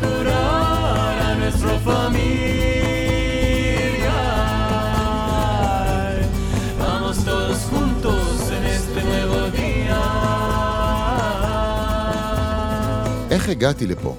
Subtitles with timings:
[0.00, 2.18] curar a nuestra familia.
[6.82, 8.24] Vamos todos juntos
[8.56, 10.00] en este nuevo día.
[13.30, 14.14] איך הגעתי לפה?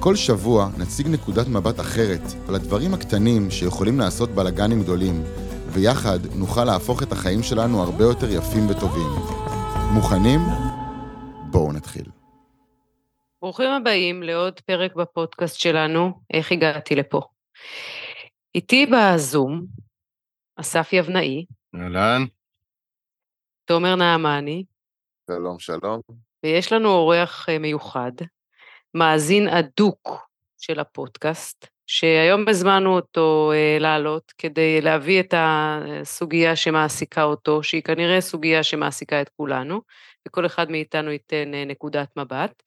[0.00, 5.22] כל שבוע נציג נקודת מבט אחרת על הדברים הקטנים שיכולים לעשות בלאגנים גדולים,
[5.72, 9.10] ויחד נוכל להפוך את החיים שלנו הרבה יותר יפים וטובים.
[9.92, 10.40] מוכנים?
[11.50, 12.19] בואו נתחיל.
[13.42, 17.20] ברוכים הבאים לעוד פרק בפודקאסט שלנו, איך הגעתי לפה.
[18.54, 19.66] איתי בזום,
[20.56, 22.24] אסף יבנאי, אהלן,
[23.64, 24.64] תומר נעמני,
[25.30, 26.00] שלום, שלום.
[26.44, 28.12] ויש לנו אורח אה, מיוחד,
[28.94, 30.28] מאזין אדוק
[30.58, 38.20] של הפודקאסט, שהיום הזמנו אותו אה, לעלות כדי להביא את הסוגיה שמעסיקה אותו, שהיא כנראה
[38.20, 39.80] סוגיה שמעסיקה את כולנו,
[40.28, 42.62] וכל אחד מאיתנו ייתן אה, נקודת מבט.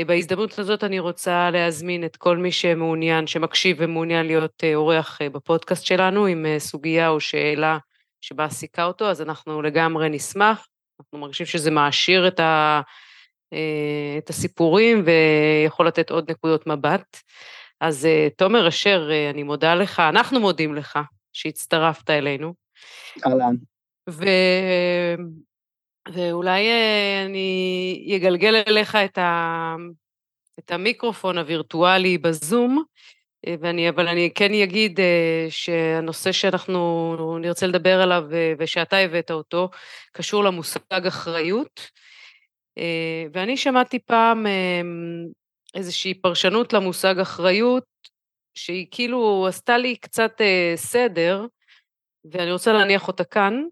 [0.00, 5.30] בהזדמנות הזאת אני רוצה להזמין את כל מי שמעוניין, שמקשיב ומעוניין להיות אה, אורח אה,
[5.30, 7.78] בפודקאסט שלנו עם אה, סוגיה או שאלה
[8.20, 10.66] שמעסיקה אותו, אז אנחנו לגמרי נשמח.
[11.00, 12.80] אנחנו מרגישים שזה מעשיר את, ה,
[14.18, 17.16] את הסיפורים ויכול לתת עוד נקודות מבט.
[17.80, 20.98] אז תומר אשר, אני מודה לך, אנחנו מודים לך
[21.32, 22.54] שהצטרפת אלינו.
[23.26, 23.54] אהלן.
[24.10, 24.24] ו...
[26.08, 29.74] ואולי אה, אני אגלגל אליך את, ה...
[30.58, 32.84] את המיקרופון הווירטואלי בזום,
[33.46, 38.24] אה, ואני, אבל אני כן אגיד אה, שהנושא שאנחנו נרצה לדבר עליו
[38.58, 39.70] ושאתה הבאת אותו,
[40.12, 42.02] קשור למושג אחריות.
[43.32, 44.46] ואני שמעתי פעם
[45.74, 47.84] איזושהי פרשנות למושג אחריות,
[48.54, 50.40] שהיא כאילו עשתה לי קצת
[50.76, 51.46] סדר,
[52.32, 53.62] ואני רוצה להניח אותה כאן,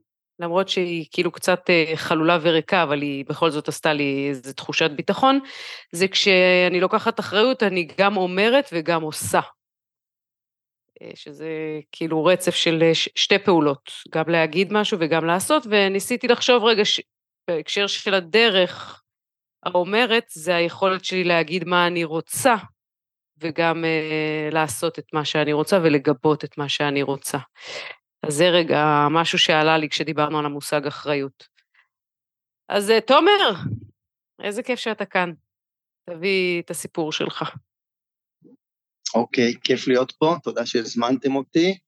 [0.41, 4.91] למרות שהיא כאילו קצת אה, חלולה וריקה, אבל היא בכל זאת עשתה לי איזו תחושת
[4.91, 5.41] ביטחון,
[5.93, 9.41] זה כשאני לוקחת אחריות, אני גם אומרת וגם עושה.
[11.03, 11.49] אה, שזה
[11.93, 17.01] כאילו רצף של אה, שתי פעולות, גם להגיד משהו וגם לעשות, וניסיתי לחשוב רגע, ש...
[17.49, 19.03] בהקשר של הדרך
[19.63, 22.55] האומרת, זה היכולת שלי להגיד מה אני רוצה,
[23.39, 27.39] וגם אה, לעשות את מה שאני רוצה ולגבות את מה שאני רוצה.
[28.23, 31.49] אז זה רגע משהו שעלה לי כשדיברנו על המושג אחריות.
[32.69, 33.53] אז אה, תומר,
[34.43, 35.33] איזה כיף שאתה כאן.
[36.11, 37.57] תביא את הסיפור שלך.
[39.15, 41.79] אוקיי, כיף להיות פה, תודה שהזמנתם אותי.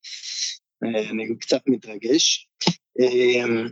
[0.84, 2.48] אה, אני קצת מתרגש.
[3.00, 3.64] אה,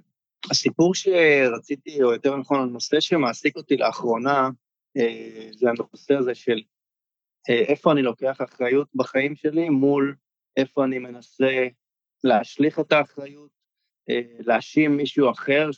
[0.50, 4.48] הסיפור שרציתי, או יותר נכון, הנושא שמעסיק אותי לאחרונה,
[5.53, 6.60] זה הנושא הזה של
[7.48, 10.16] איפה אני לוקח אחריות בחיים שלי מול
[10.56, 11.66] איפה אני מנסה
[12.25, 13.51] להשליך את האחריות,
[14.11, 15.71] אה, להאשים מישהו אחר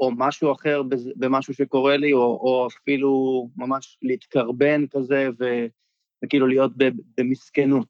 [0.00, 0.82] או משהו אחר
[1.16, 3.10] במשהו שקורה לי, או, או אפילו
[3.56, 5.44] ממש להתקרבן כזה ו,
[6.24, 6.72] וכאילו להיות
[7.18, 7.88] במסכנות.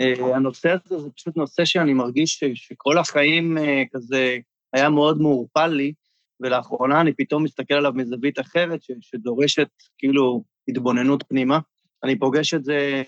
[0.00, 4.38] אה, הנושא הזה זה פשוט נושא שאני מרגיש ש, שכל החיים אה, כזה
[4.72, 5.92] היה מאוד מעורפל לי,
[6.40, 11.58] ולאחרונה אני פתאום מסתכל עליו מזווית אחרת, ש, שדורשת כאילו התבוננות פנימה.
[12.04, 13.02] אני פוגש את זה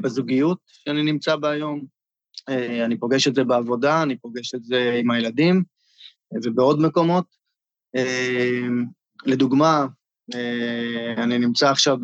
[0.00, 1.86] בזוגיות שאני נמצא בה היום,
[2.84, 5.62] אני פוגש את זה בעבודה, אני פוגש את זה עם הילדים
[6.34, 7.24] אה, ובעוד מקומות.
[7.96, 8.68] אה,
[9.26, 9.86] לדוגמה,
[11.16, 11.96] אני נמצא עכשיו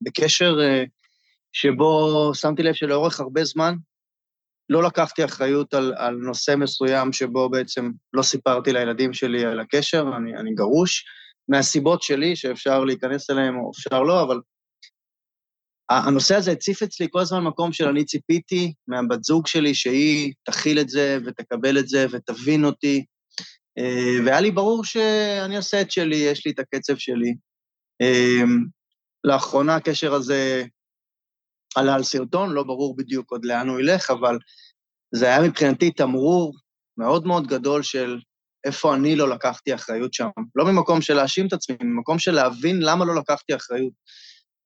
[0.00, 0.56] בקשר
[1.52, 3.74] שבו שמתי לב שלאורך הרבה זמן
[4.68, 10.04] לא לקחתי אחריות על, על נושא מסוים שבו בעצם לא סיפרתי לילדים שלי על הקשר,
[10.16, 11.04] אני, אני גרוש,
[11.48, 14.40] מהסיבות שלי שאפשר להיכנס אליהם או אפשר לא, אבל
[15.90, 20.80] הנושא הזה הציף אצלי כל הזמן מקום של אני ציפיתי מהבת זוג שלי שהיא תכיל
[20.80, 23.04] את זה ותקבל את זה ותבין אותי,
[23.78, 27.34] אה, והיה לי ברור שאני עושה את שלי, יש לי את הקצב שלי.
[28.02, 28.42] אה,
[29.24, 30.64] לאחרונה הקשר הזה
[31.76, 34.38] עלה על סרטון, לא ברור בדיוק עוד לאן הוא ילך, אבל
[35.14, 36.54] זה היה מבחינתי תמרור
[36.98, 38.18] מאוד מאוד גדול של
[38.64, 40.28] איפה אני לא לקחתי אחריות שם.
[40.54, 43.92] לא ממקום של להאשים את עצמי, ממקום של להבין למה לא לקחתי אחריות.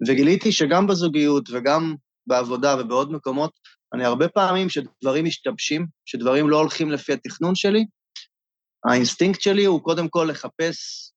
[0.09, 1.95] וגיליתי שגם בזוגיות וגם
[2.27, 3.53] בעבודה ובעוד מקומות,
[3.95, 7.85] אני הרבה פעמים שדברים משתבשים, שדברים לא הולכים לפי התכנון שלי,
[8.91, 11.11] האינסטינקט שלי הוא קודם כל לחפש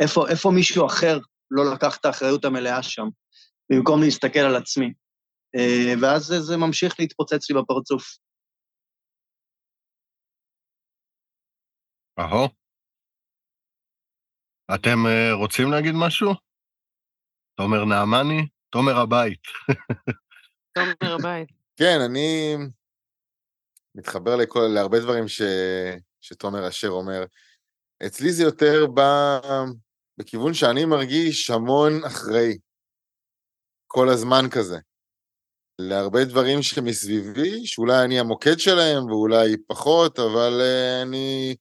[0.00, 1.18] איפה, איפה מישהו אחר
[1.50, 3.06] לא לקח את האחריות המלאה שם,
[3.72, 4.92] במקום להסתכל על עצמי.
[5.56, 8.04] אה, ואז זה, זה ממשיך להתפוצץ לי בפרצוף.
[12.18, 12.48] אהו.
[14.74, 16.49] אתם uh, רוצים להגיד משהו?
[17.60, 19.40] תומר נעמני, תומר הבית.
[20.72, 21.48] תומר הבית.
[21.76, 22.56] כן, אני
[23.94, 25.42] מתחבר לכל, להרבה דברים ש,
[26.20, 27.24] שתומר אשר אומר.
[28.06, 29.00] אצלי זה יותר ב,
[30.18, 32.58] בכיוון שאני מרגיש המון אחראי.
[33.86, 34.78] כל הזמן כזה.
[35.78, 41.56] להרבה דברים שמסביבי, שאולי אני המוקד שלהם ואולי פחות, אבל uh, אני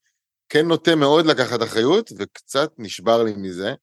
[0.49, 3.73] כן נוטה מאוד לקחת אחריות, וקצת נשבר לי מזה.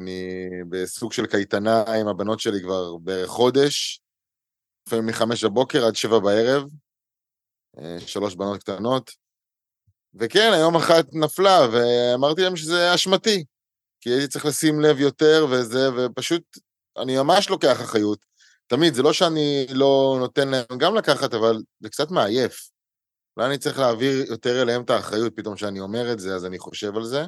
[0.00, 4.00] אני בסוג של קייטנה עם הבנות שלי כבר בערך חודש,
[4.86, 6.62] לפעמים מחמש בבוקר עד שבע בערב,
[7.76, 9.10] uh, שלוש בנות קטנות.
[10.14, 13.44] וכן, היום אחת נפלה, ואמרתי להם שזה אשמתי,
[14.00, 16.42] כי הייתי צריך לשים לב יותר וזה, ופשוט,
[16.96, 18.18] אני ממש לוקח אחריות.
[18.66, 22.70] תמיד, זה לא שאני לא נותן להם גם לקחת, אבל זה קצת מעייף.
[23.36, 26.58] אולי אני צריך להעביר יותר אליהם את האחריות, פתאום כשאני אומר את זה, אז אני
[26.58, 27.24] חושב על זה.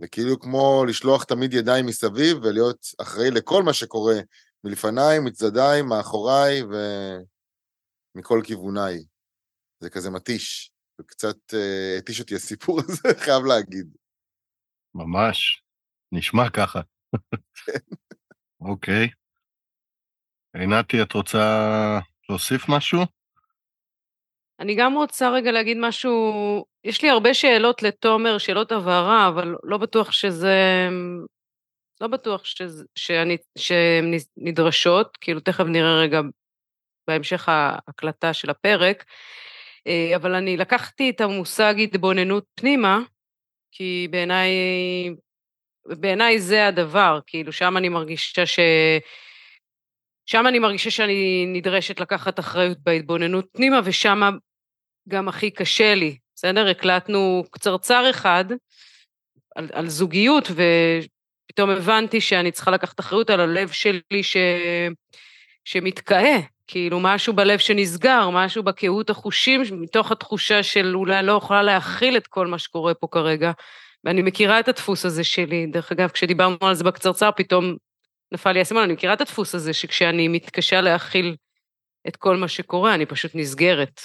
[0.00, 4.14] וכאילו כמו לשלוח תמיד ידיים מסביב ולהיות אחראי לכל מה שקורה
[4.64, 6.62] מלפניי, מצדדיי, מאחוריי
[8.14, 9.04] ומכל כיווניי.
[9.80, 13.86] זה כזה מתיש, וקצת אה, התיש אותי הסיפור הזה, חייב להגיד.
[14.94, 15.62] ממש,
[16.12, 16.80] נשמע ככה.
[18.60, 19.08] אוקיי.
[20.54, 21.38] עינתי, את רוצה
[22.28, 23.23] להוסיף משהו?
[24.60, 29.78] אני גם רוצה רגע להגיד משהו, יש לי הרבה שאלות לתומר, שאלות הבהרה, אבל לא
[29.78, 30.88] בטוח שזה,
[32.00, 36.20] לא בטוח שזה, שאני, שהן נדרשות, כאילו תכף נראה רגע
[37.08, 39.04] בהמשך ההקלטה של הפרק,
[39.86, 42.98] אה, אבל אני לקחתי את המושג התבוננות פנימה,
[43.72, 44.50] כי בעיניי,
[45.86, 48.58] בעיניי זה הדבר, כאילו שם אני מרגישה ש...
[50.26, 54.20] שם אני מרגישה שאני נדרשת לקחת אחריות בהתבוננות פנימה, ושם
[55.08, 56.68] גם הכי קשה לי, בסדר?
[56.68, 58.44] הקלטנו קצרצר אחד
[59.56, 64.36] על, על זוגיות, ופתאום הבנתי שאני צריכה לקחת אחריות על הלב שלי ש...
[65.64, 72.16] שמתקהה, כאילו משהו בלב שנסגר, משהו בקהות החושים, מתוך התחושה של אולי לא יכולה להכיל
[72.16, 73.52] את כל מה שקורה פה כרגע.
[74.04, 75.66] ואני מכירה את הדפוס הזה שלי.
[75.66, 77.76] דרך אגב, כשדיברנו על זה בקצרצר, פתאום
[78.34, 81.36] נפל לי האסימון, אני מכירה את הדפוס הזה שכשאני מתקשה להכיל
[82.08, 84.00] את כל מה שקורה, אני פשוט נסגרת.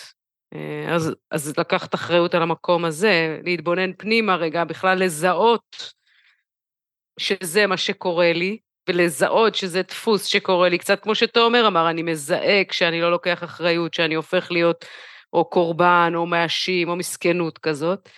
[0.54, 5.94] אה, אז, אז לקחת אחריות על המקום הזה, להתבונן פנימה רגע, בכלל לזהות
[7.20, 8.58] שזה מה שקורה לי,
[8.90, 13.94] ולזהות שזה דפוס שקורה לי, קצת כמו שתומר אמר, אני מזהה כשאני לא לוקח אחריות,
[13.94, 14.86] שאני הופך להיות
[15.34, 18.10] או קורבן, או מאשים, או מסכנות כזאת.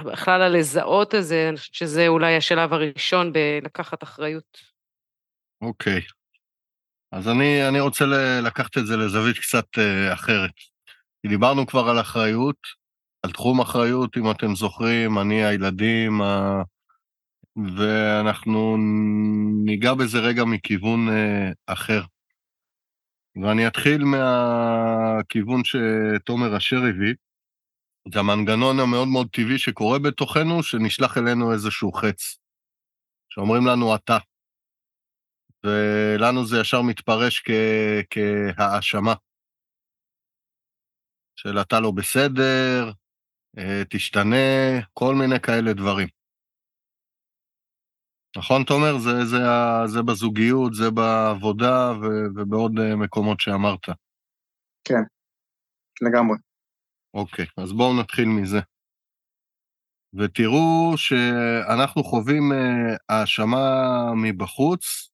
[0.00, 4.77] בכלל הלזהות הזה, אני חושבת שזה אולי השלב הראשון בלקחת אחריות.
[5.60, 6.00] אוקיי.
[7.12, 8.04] אז אני, אני רוצה
[8.42, 10.50] לקחת את זה לזווית קצת uh, אחרת.
[11.26, 12.56] דיברנו כבר על אחריות,
[13.22, 16.62] על תחום אחריות, אם אתם זוכרים, אני, הילדים, ה...
[17.76, 18.76] ואנחנו
[19.64, 22.02] ניגע בזה רגע מכיוון uh, אחר.
[23.42, 27.14] ואני אתחיל מהכיוון שתומר אשר הביא.
[28.12, 32.38] זה המנגנון המאוד מאוד טבעי שקורה בתוכנו, שנשלח אלינו איזשהו חץ.
[33.28, 34.18] שאומרים לנו אתה.
[35.64, 39.14] ולנו זה ישר מתפרש כ- כהאשמה.
[41.36, 42.92] של אתה לא בסדר,
[43.58, 44.36] אה, תשתנה,
[44.94, 46.08] כל מיני כאלה דברים.
[48.36, 48.98] נכון, תומר?
[48.98, 49.38] זה, זה,
[49.86, 52.06] זה בזוגיות, זה בעבודה ו,
[52.36, 53.88] ובעוד אה, מקומות שאמרת.
[54.84, 55.02] כן,
[56.02, 56.36] לגמרי.
[57.14, 58.58] אוקיי, אז בואו נתחיל מזה.
[60.14, 63.66] ותראו שאנחנו חווים אה, האשמה
[64.22, 65.07] מבחוץ,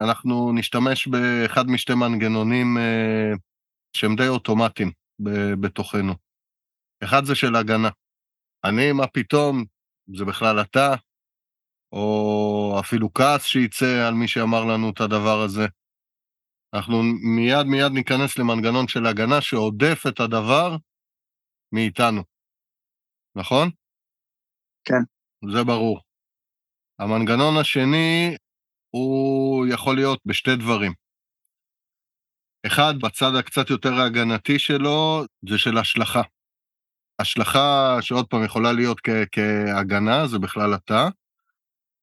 [0.00, 3.32] אנחנו נשתמש באחד משתי מנגנונים אה,
[3.96, 4.90] שהם די אוטומטיים
[5.60, 6.12] בתוכנו.
[7.04, 7.88] אחד זה של הגנה.
[8.64, 9.64] אני, מה פתאום,
[10.16, 10.94] זה בכלל אתה,
[11.92, 15.66] או אפילו כעס שייצא על מי שאמר לנו את הדבר הזה.
[16.74, 17.02] אנחנו
[17.36, 20.76] מיד מיד ניכנס למנגנון של הגנה שעודף את הדבר
[21.72, 22.22] מאיתנו,
[23.36, 23.70] נכון?
[24.84, 25.02] כן.
[25.54, 26.00] זה ברור.
[26.98, 28.36] המנגנון השני
[28.90, 30.92] הוא יכול להיות בשתי דברים.
[32.66, 36.22] אחד, בצד הקצת יותר ההגנתי שלו, זה של השלכה.
[37.18, 41.08] השלכה שעוד פעם יכולה להיות כ- כהגנה, זה בכלל אתה,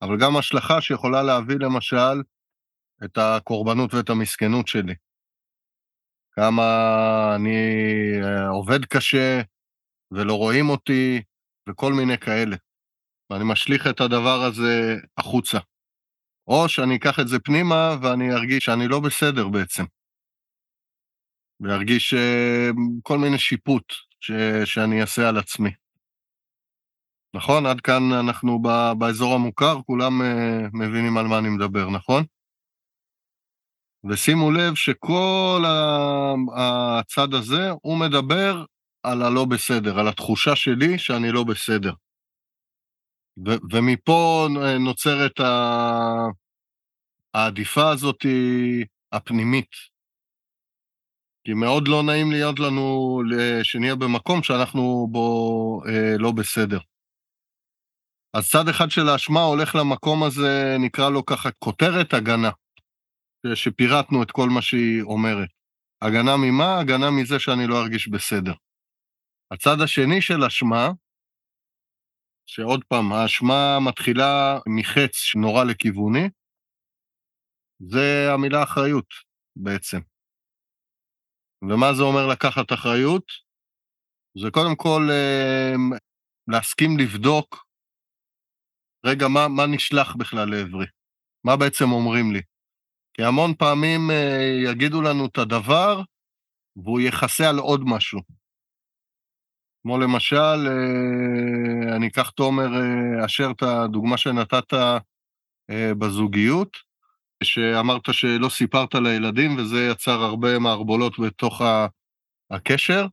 [0.01, 2.22] אבל גם השלכה שיכולה להביא למשל
[3.06, 4.96] את הקורבנות ואת המסכנות שלי.
[6.32, 6.63] כמה
[7.36, 7.58] אני
[8.24, 9.41] אה, עובד קשה
[10.12, 11.22] ולא רואים אותי
[11.70, 12.56] וכל מיני כאלה.
[13.29, 15.58] ואני משליך את הדבר הזה החוצה.
[16.48, 19.84] או שאני אקח את זה פנימה ואני ארגיש שאני לא בסדר בעצם.
[21.60, 24.32] וארגיש uh, כל מיני שיפוט ש,
[24.66, 25.70] שאני אעשה על עצמי.
[27.34, 27.66] נכון?
[27.66, 32.24] עד כאן אנחנו ב, באזור המוכר, כולם uh, מבינים על מה אני מדבר, נכון?
[34.10, 35.63] ושימו לב שכל
[36.56, 38.66] הצד הזה, הוא מדבר
[39.04, 41.94] על הלא בסדר, על התחושה שלי שאני לא בסדר.
[43.46, 44.48] ו- ומפה
[44.79, 46.27] נוצרת ה-
[47.34, 48.25] העדיפה הזאת
[49.12, 49.72] הפנימית.
[51.44, 53.20] כי מאוד לא נעים להיות לנו
[53.63, 56.79] שנהיה במקום שאנחנו בו אה, לא בסדר.
[58.34, 62.50] אז צד אחד של האשמה הולך למקום הזה, נקרא לו ככה כותרת הגנה,
[63.53, 65.50] שפירטנו את כל מה שהיא אומרת.
[66.01, 66.79] הגנה ממה?
[66.79, 68.53] הגנה מזה שאני לא ארגיש בסדר.
[69.51, 70.89] הצד השני של אשמה,
[72.48, 76.30] שעוד פעם, האשמה מתחילה מחץ שנורא לכיווני,
[77.80, 79.10] זה המילה אחריות
[79.56, 80.00] בעצם.
[81.62, 83.24] ומה זה אומר לקחת אחריות?
[84.42, 85.74] זה קודם כל אה,
[86.48, 87.66] להסכים לבדוק,
[89.06, 90.86] רגע, מה, מה נשלח בכלל לעברי?
[91.44, 92.42] מה בעצם אומרים לי?
[93.13, 96.01] כי המון פעמים אה, יגידו לנו את הדבר,
[96.75, 98.37] והוא יכסה על עוד משהו.
[99.88, 102.67] כמו למשל, אה, אני אקח תומר
[103.25, 104.74] אשר את הדוגמה שנתת
[106.00, 106.77] בזוגיות,
[107.44, 111.62] שאמרת שלא סיפרת לילדים, וזה יצר הרבה מערבולות בתוך
[112.51, 113.06] הקשר,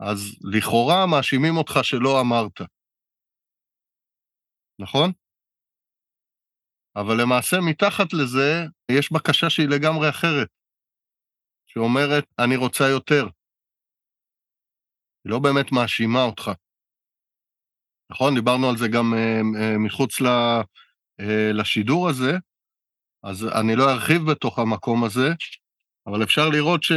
[0.00, 0.18] אז
[0.52, 2.60] לכאורה מאשימים אותך שלא אמרת.
[4.78, 5.12] נכון?
[6.96, 10.48] אבל למעשה מתחת לזה יש בקשה שהיא לגמרי אחרת,
[11.66, 13.35] שאומרת, אני רוצה יותר.
[15.26, 16.50] היא לא באמת מאשימה אותך.
[18.10, 18.34] נכון?
[18.34, 22.32] דיברנו על זה גם uh, uh, מחוץ ל, uh, לשידור הזה,
[23.24, 25.28] אז אני לא ארחיב בתוך המקום הזה,
[26.06, 26.92] אבל אפשר לראות ש...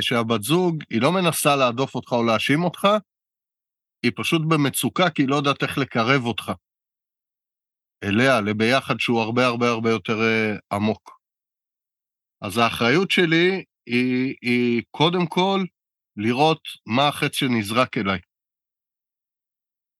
[0.00, 2.88] שהבת זוג, היא לא מנסה להדוף אותך או להאשים אותך,
[4.02, 6.52] היא פשוט במצוקה כי היא לא יודעת איך לקרב אותך.
[8.04, 10.18] אליה, לביחד שהוא הרבה הרבה הרבה יותר
[10.72, 11.18] עמוק.
[12.42, 15.64] אז האחריות שלי היא, היא קודם כל
[16.16, 18.20] לראות מה החץ שנזרק אליי.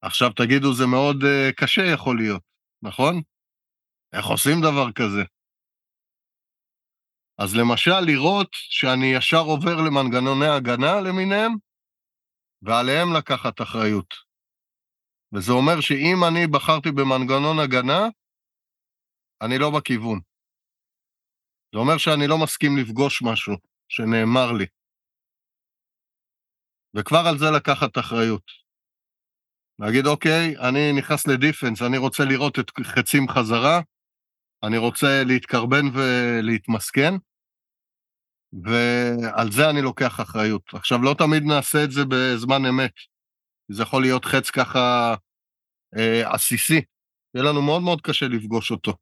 [0.03, 2.43] עכשיו תגידו, זה מאוד uh, קשה יכול להיות,
[2.83, 3.23] נכון?
[4.13, 5.23] איך עושים דבר כזה?
[7.39, 11.53] אז למשל, לראות שאני ישר עובר למנגנוני הגנה למיניהם,
[12.63, 14.15] ועליהם לקחת אחריות.
[15.33, 18.01] וזה אומר שאם אני בחרתי במנגנון הגנה,
[19.43, 20.21] אני לא בכיוון.
[21.73, 23.55] זה אומר שאני לא מסכים לפגוש משהו
[23.89, 24.67] שנאמר לי.
[26.95, 28.65] וכבר על זה לקחת אחריות.
[29.79, 33.81] להגיד, אוקיי, אני נכנס לדיפנס, אני רוצה לראות את חצים חזרה,
[34.63, 37.15] אני רוצה להתקרבן ולהתמסכן,
[38.65, 40.63] ועל זה אני לוקח אחריות.
[40.75, 42.93] עכשיו, לא תמיד נעשה את זה בזמן אמת.
[43.69, 45.15] זה יכול להיות חץ ככה
[45.97, 46.81] אה, עסיסי.
[47.35, 48.93] יהיה לנו מאוד מאוד קשה לפגוש אותו.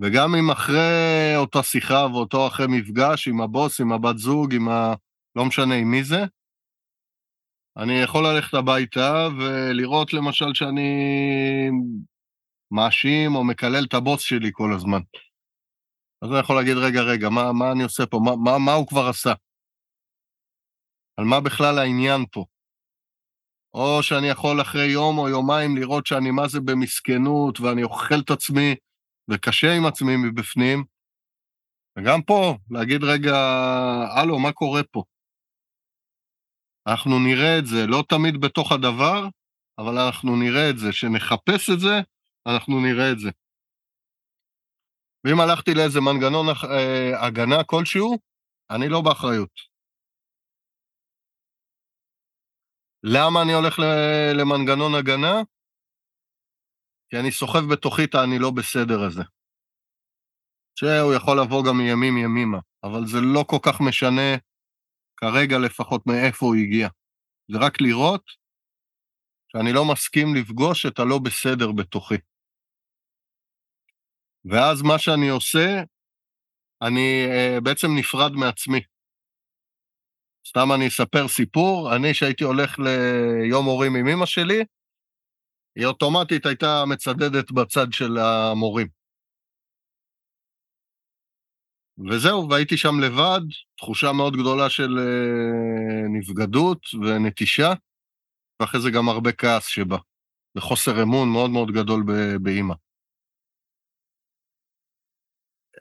[0.00, 4.94] וגם אם אחרי אותה שיחה ואותו אחרי מפגש עם הבוס, עם הבת זוג, עם ה...
[5.38, 6.20] לא משנה עם מי זה,
[7.76, 10.90] אני יכול ללכת הביתה ולראות למשל שאני
[12.70, 15.00] מאשים או מקלל את הבוס שלי כל הזמן.
[16.22, 18.20] אז אני יכול להגיד, רגע, רגע, מה, מה אני עושה פה?
[18.24, 19.32] מה, מה, מה הוא כבר עשה?
[21.16, 22.44] על מה בכלל העניין פה?
[23.74, 28.30] או שאני יכול אחרי יום או יומיים לראות שאני מה זה במסכנות ואני אוכל את
[28.30, 28.74] עצמי
[29.30, 30.84] וקשה עם עצמי מבפנים,
[31.98, 33.36] וגם פה, להגיד, רגע,
[34.16, 35.02] הלו, מה קורה פה?
[36.90, 39.28] אנחנו נראה את זה, לא תמיד בתוך הדבר,
[39.78, 40.92] אבל אנחנו נראה את זה.
[40.92, 41.94] שנחפש את זה,
[42.46, 43.30] אנחנו נראה את זה.
[45.24, 48.18] ואם הלכתי לאיזה מנגנון אה, הגנה כלשהו,
[48.70, 49.54] אני לא באחריות.
[53.02, 53.78] למה אני הולך
[54.38, 55.34] למנגנון הגנה?
[57.10, 59.22] כי אני סוחב בתוכי את ה"אני לא בסדר" הזה.
[60.78, 64.47] שהוא יכול לבוא גם מימים ימימה, אבל זה לא כל כך משנה,
[65.20, 66.88] כרגע לפחות, מאיפה הוא הגיע.
[67.52, 68.24] זה רק לראות
[69.52, 72.14] שאני לא מסכים לפגוש את הלא בסדר בתוכי.
[74.44, 75.82] ואז מה שאני עושה,
[76.82, 78.80] אני uh, בעצם נפרד מעצמי.
[80.48, 84.64] סתם אני אספר סיפור, אני שהייתי הולך ליום הורים עם אמא שלי,
[85.76, 88.97] היא אוטומטית הייתה מצדדת בצד של המורים.
[92.06, 93.40] וזהו, והייתי שם לבד,
[93.76, 97.72] תחושה מאוד גדולה של uh, נבגדות ונטישה,
[98.60, 99.96] ואחרי זה גם הרבה כעס שבא,
[100.56, 102.04] וחוסר אמון מאוד מאוד גדול
[102.42, 102.74] באימא.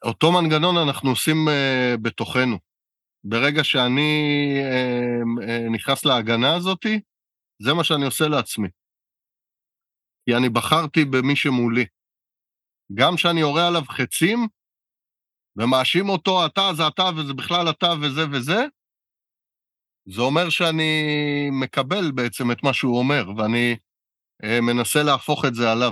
[0.03, 2.57] אותו מנגנון אנחנו עושים uh, בתוכנו.
[3.23, 4.11] ברגע שאני
[4.61, 7.01] uh, uh, נכנס להגנה הזאתי,
[7.61, 8.67] זה מה שאני עושה לעצמי.
[10.25, 11.85] כי אני בחרתי במי שמולי.
[12.93, 14.47] גם כשאני יורה עליו חצים,
[15.57, 18.65] ומאשים אותו, אתה זה אתה וזה בכלל אתה וזה וזה,
[20.05, 21.03] זה אומר שאני
[21.61, 23.75] מקבל בעצם את מה שהוא אומר, ואני
[24.43, 25.91] uh, מנסה להפוך את זה עליו.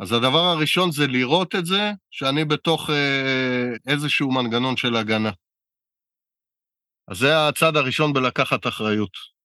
[0.00, 5.30] אז הדבר הראשון זה לראות את זה, שאני בתוך אה, איזשהו מנגנון של הגנה.
[7.08, 9.39] אז זה הצד הראשון בלקחת אחריות.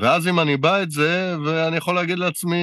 [0.00, 2.56] ואז אם אני בא את זה, ואני יכול להגיד לעצמי,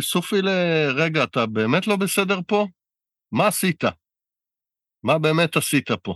[0.00, 2.66] סופי לרגע, אתה באמת לא בסדר פה?
[3.32, 3.84] מה עשית?
[5.04, 6.14] מה באמת עשית פה?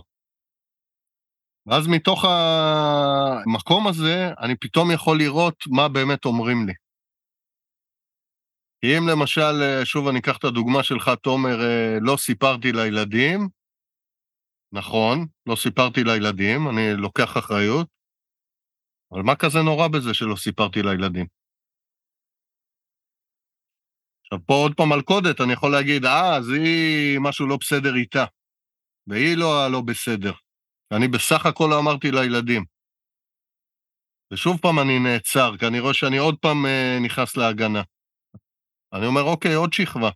[1.65, 6.73] ואז מתוך המקום הזה, אני פתאום יכול לראות מה באמת אומרים לי.
[8.81, 11.57] כי אם למשל, שוב אני אקח את הדוגמה שלך, תומר,
[12.01, 13.49] לא סיפרתי לילדים,
[14.73, 17.87] נכון, לא סיפרתי לילדים, אני לוקח אחריות,
[19.13, 21.25] אבל מה כזה נורא בזה שלא סיפרתי לילדים?
[24.21, 28.25] עכשיו, פה עוד פעם מלכודת, אני יכול להגיד, אה, אז היא, משהו לא בסדר איתה,
[29.07, 30.33] והיא לא הלא בסדר.
[30.91, 32.63] ואני בסך הכל לא אמרתי לילדים.
[34.33, 37.81] ושוב פעם אני נעצר, כי אני רואה שאני עוד פעם אה, נכנס להגנה.
[38.93, 40.09] אני אומר, אוקיי, עוד שכבה.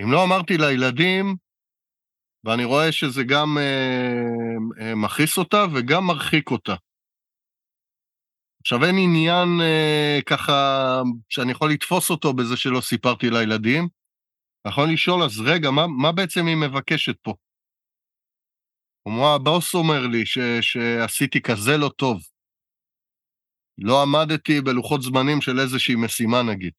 [0.00, 1.36] אם לא אמרתי לילדים,
[2.44, 6.74] ואני רואה שזה גם אה, אה, מכעיס אותה וגם מרחיק אותה.
[8.60, 10.52] עכשיו, אין עניין אה, ככה
[11.28, 13.88] שאני יכול לתפוס אותו בזה שלא סיפרתי לילדים.
[14.64, 17.34] אני יכול לשאול, אז רגע, מה, מה בעצם היא מבקשת פה?
[19.04, 22.20] כמו הבוס אומר לי ש, שעשיתי כזה לא טוב.
[23.78, 26.72] לא עמדתי בלוחות זמנים של איזושהי משימה, נגיד.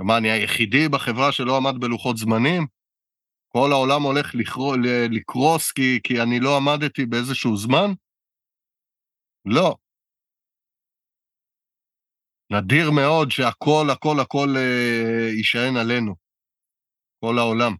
[0.00, 2.66] מה, אני היחידי בחברה שלא עמד בלוחות זמנים?
[3.48, 4.34] כל העולם הולך
[5.10, 7.92] לקרוס כי, כי אני לא עמדתי באיזשהו זמן?
[9.52, 9.76] לא.
[12.52, 16.14] נדיר מאוד שהכל, הכל, הכל אה, יישען עלינו,
[17.20, 17.74] כל העולם.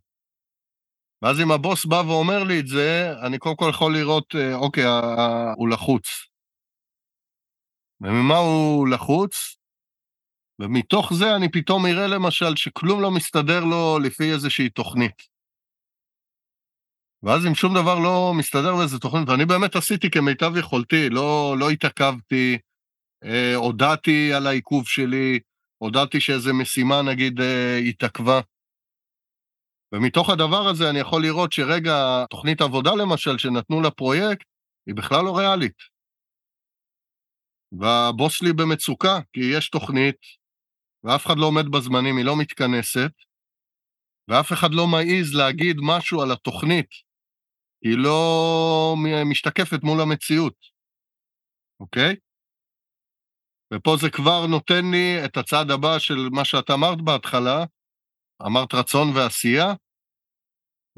[1.22, 4.84] ואז אם הבוס בא ואומר לי את זה, אני קודם כל יכול לראות, אה, אוקיי,
[4.84, 6.06] אה, הוא לחוץ.
[8.00, 9.56] וממה הוא לחוץ?
[10.60, 15.37] ומתוך זה אני פתאום אראה למשל שכלום לא מסתדר לו לפי איזושהי תוכנית.
[17.22, 21.70] ואז אם שום דבר לא מסתדר באיזה תוכנית, ואני באמת עשיתי כמיטב יכולתי, לא, לא
[21.70, 22.58] התעכבתי,
[23.24, 25.38] אה, הודעתי על העיכוב שלי,
[25.78, 28.40] הודעתי שאיזו משימה נגיד אה, התעכבה.
[29.92, 34.46] ומתוך הדבר הזה אני יכול לראות שרגע, תוכנית עבודה למשל, שנתנו לפרויקט,
[34.86, 35.98] היא בכלל לא ריאלית.
[37.72, 40.16] והבוס שלי במצוקה, כי יש תוכנית,
[41.04, 43.10] ואף אחד לא עומד בזמנים, היא לא מתכנסת,
[44.28, 47.07] ואף אחד לא מעז להגיד משהו על התוכנית,
[47.82, 48.94] היא לא
[49.30, 50.54] משתקפת מול המציאות,
[51.80, 52.16] אוקיי?
[53.74, 57.64] ופה זה כבר נותן לי את הצעד הבא של מה שאתה אמרת בהתחלה,
[58.46, 59.66] אמרת רצון ועשייה,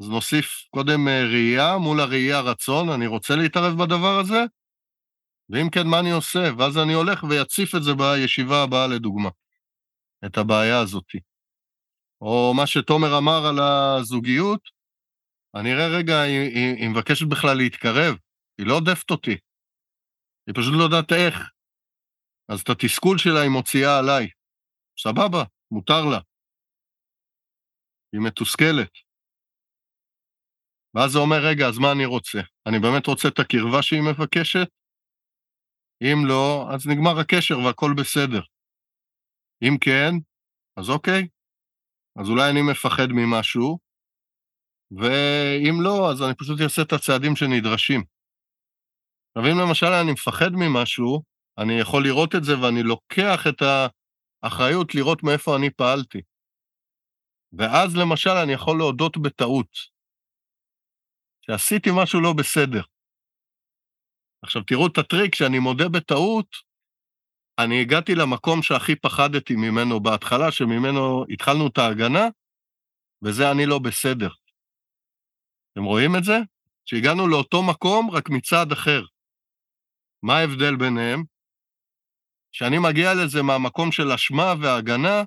[0.01, 4.43] אז נוסיף קודם אה, ראייה, מול הראייה רצון, אני רוצה להתערב בדבר הזה,
[5.49, 6.39] ואם כן, מה אני עושה?
[6.57, 9.29] ואז אני הולך ויציף את זה בישיבה הבאה לדוגמה,
[10.25, 11.11] את הבעיה הזאת.
[12.21, 14.80] או מה שתומר אמר על הזוגיות,
[15.55, 18.13] אני אראה רגע, היא, היא, היא מבקשת בכלל להתקרב,
[18.57, 19.37] היא לא עודפת אותי,
[20.47, 21.35] היא פשוט לא יודעת איך.
[22.51, 24.27] אז את התסכול שלה היא מוציאה עליי.
[24.99, 26.19] סבבה, מותר לה.
[28.13, 28.93] היא מתוסכלת.
[30.95, 32.39] ואז זה אומר, רגע, אז מה אני רוצה?
[32.67, 34.67] אני באמת רוצה את הקרבה שהיא מבקשת?
[36.01, 38.41] אם לא, אז נגמר הקשר והכל בסדר.
[39.63, 40.11] אם כן,
[40.77, 41.27] אז אוקיי.
[42.19, 43.79] אז אולי אני מפחד ממשהו,
[44.91, 48.03] ואם לא, אז אני פשוט אעשה את הצעדים שנדרשים.
[49.31, 51.23] עכשיו, אם למשל אני מפחד ממשהו,
[51.57, 53.61] אני יכול לראות את זה ואני לוקח את
[54.43, 56.21] האחריות לראות מאיפה אני פעלתי.
[57.53, 59.67] ואז למשל אני יכול להודות בטעות,
[61.41, 62.81] שעשיתי משהו לא בסדר.
[64.43, 66.47] עכשיו תראו את הטריק, כשאני מודה בטעות,
[67.59, 72.25] אני הגעתי למקום שהכי פחדתי ממנו בהתחלה, שממנו התחלנו את ההגנה,
[73.23, 74.29] וזה אני לא בסדר.
[75.73, 76.37] אתם רואים את זה?
[76.85, 79.01] שהגענו לאותו מקום, רק מצד אחר.
[80.23, 81.23] מה ההבדל ביניהם?
[82.51, 85.23] כשאני מגיע לזה מהמקום של אשמה והגנה,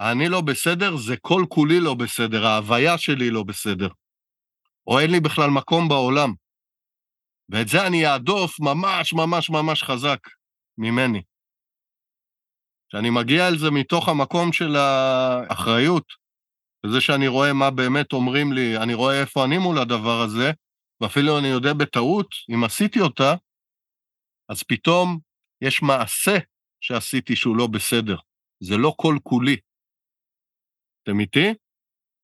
[0.00, 3.88] אני לא בסדר, זה כל כולי לא בסדר, ההוויה שלי לא בסדר.
[4.86, 6.32] או אין לי בכלל מקום בעולם.
[7.48, 10.18] ואת זה אני אעדוף ממש ממש ממש חזק
[10.78, 11.22] ממני.
[12.88, 16.04] כשאני מגיע אל זה מתוך המקום של האחריות,
[16.86, 20.50] וזה שאני רואה מה באמת אומרים לי, אני רואה איפה אני מול הדבר הזה,
[21.00, 23.34] ואפילו אני יודע בטעות, אם עשיתי אותה,
[24.48, 25.18] אז פתאום
[25.64, 26.38] יש מעשה
[26.80, 28.16] שעשיתי שהוא לא בסדר.
[28.62, 29.56] זה לא כל כולי.
[31.02, 31.46] אתם איתי?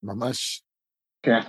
[0.03, 0.63] ממש.
[1.23, 1.49] כן.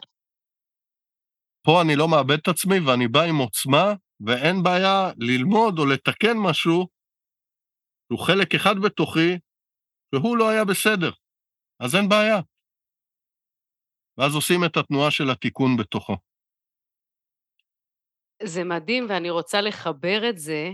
[1.65, 3.86] פה אני לא מאבד את עצמי ואני בא עם עוצמה,
[4.28, 6.88] ואין בעיה ללמוד או לתקן משהו
[8.08, 9.30] שהוא חלק אחד בתוכי,
[10.13, 11.12] והוא לא היה בסדר.
[11.80, 12.39] אז אין בעיה.
[14.17, 16.17] ואז עושים את התנועה של התיקון בתוכו.
[18.43, 20.69] זה מדהים, ואני רוצה לחבר את זה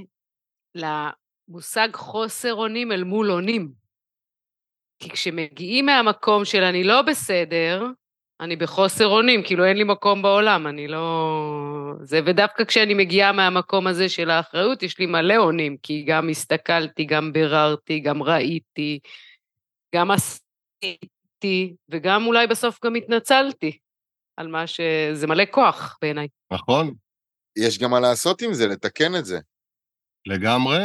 [0.76, 3.72] למושג חוסר אונים אל מול אונים.
[5.00, 7.84] כי כשמגיעים מהמקום של אני לא בסדר,
[8.40, 11.94] אני בחוסר אונים, כאילו אין לי מקום בעולם, אני לא...
[12.02, 17.06] זה, ודווקא כשאני מגיעה מהמקום הזה של האחריות, יש לי מלא אונים, כי גם הסתכלתי,
[17.06, 19.00] גם ביררתי, גם ראיתי,
[19.96, 20.98] גם עשיתי,
[21.92, 23.78] וגם אולי בסוף גם התנצלתי
[24.38, 24.80] על מה ש...
[25.14, 26.28] זה מלא כוח בעיניי.
[26.54, 26.94] נכון?
[27.58, 29.40] יש גם מה לעשות עם זה, לתקן את זה.
[30.28, 30.78] לגמרי.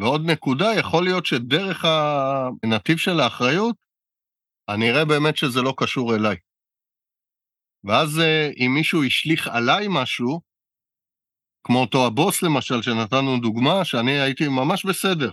[0.00, 1.84] ועוד נקודה, יכול להיות שדרך
[2.64, 3.76] הנתיב של האחריות,
[4.68, 6.36] אני אראה באמת שזה לא קשור אליי.
[7.84, 10.40] ואז אה, אם מישהו השליך עליי משהו,
[11.66, 15.30] כמו אותו הבוס למשל, שנתנו דוגמה, שאני הייתי ממש בסדר.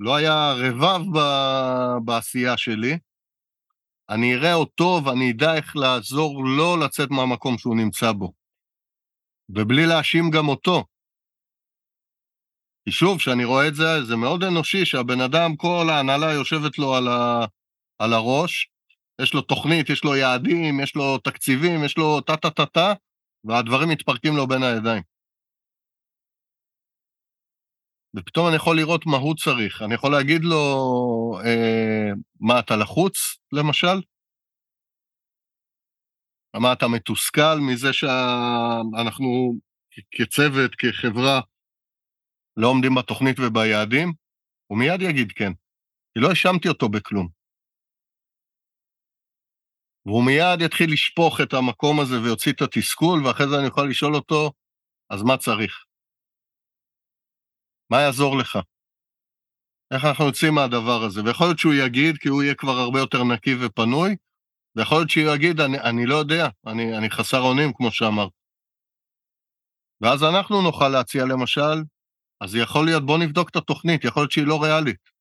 [0.00, 2.98] לא היה רבב ב- בעשייה שלי,
[4.10, 8.32] אני אראה אותו ואני אדע איך לעזור לו לצאת מהמקום שהוא נמצא בו.
[9.48, 10.84] ובלי להאשים גם אותו.
[12.84, 16.94] כי שוב, כשאני רואה את זה, זה מאוד אנושי שהבן אדם, כל ההנהלה יושבת לו
[16.94, 17.44] על, ה,
[17.98, 18.68] על הראש,
[19.20, 22.92] יש לו תוכנית, יש לו יעדים, יש לו תקציבים, יש לו טה-טה-טה-טה,
[23.44, 25.02] והדברים מתפרקים לו בין הידיים.
[28.16, 29.82] ופתאום אני יכול לראות מה הוא צריך.
[29.82, 30.62] אני יכול להגיד לו,
[31.44, 33.16] אה, מה, אתה לחוץ,
[33.52, 34.02] למשל?
[36.56, 39.54] מה, אתה מתוסכל מזה שאנחנו
[40.10, 41.40] כצוות, כחברה,
[42.56, 44.12] לא עומדים בתוכנית וביעדים?
[44.66, 45.52] הוא מיד יגיד כן,
[46.14, 47.28] כי לא האשמתי אותו בכלום.
[50.06, 54.14] והוא מיד יתחיל לשפוך את המקום הזה ויוציא את התסכול, ואחרי זה אני יכול לשאול
[54.14, 54.52] אותו,
[55.10, 55.87] אז מה צריך?
[57.90, 58.58] מה יעזור לך?
[59.94, 61.20] איך אנחנו יוצאים מהדבר הזה?
[61.24, 64.16] ויכול להיות שהוא יגיד, כי הוא יהיה כבר הרבה יותר נקי ופנוי,
[64.76, 68.32] ויכול להיות שהוא יגיד, אני, אני לא יודע, אני, אני חסר אונים, כמו שאמרת.
[70.00, 71.84] ואז אנחנו נוכל להציע, למשל,
[72.40, 75.18] אז יכול להיות, בואו נבדוק את התוכנית, יכול להיות שהיא לא ריאלית.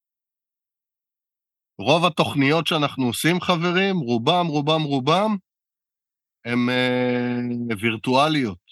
[1.80, 5.36] רוב התוכניות שאנחנו עושים, חברים, רובם, רובם, רובם,
[6.46, 8.67] הן אה, וירטואליות.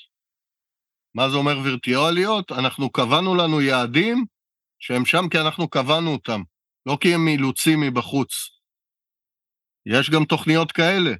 [1.15, 2.51] מה זה אומר וירטואליות?
[2.51, 4.25] אנחנו קבענו לנו יעדים
[4.80, 6.41] שהם שם כי אנחנו קבענו אותם,
[6.86, 8.32] לא כי הם אילוצים מבחוץ.
[9.86, 11.12] יש גם תוכניות כאלה,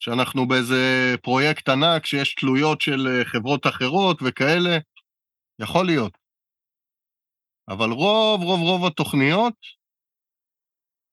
[0.00, 4.78] שאנחנו באיזה פרויקט ענק שיש תלויות של אה, חברות אחרות וכאלה,
[5.60, 6.18] יכול להיות.
[7.68, 9.54] אבל רוב רוב רוב התוכניות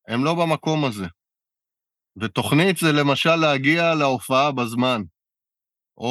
[0.07, 1.05] הם לא במקום הזה.
[2.21, 5.01] ותוכנית זה למשל להגיע להופעה בזמן,
[5.97, 6.07] או,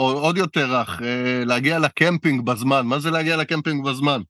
[0.00, 2.86] או עוד יותר רך, אה, להגיע לקמפינג בזמן.
[2.86, 4.20] מה זה להגיע לקמפינג בזמן?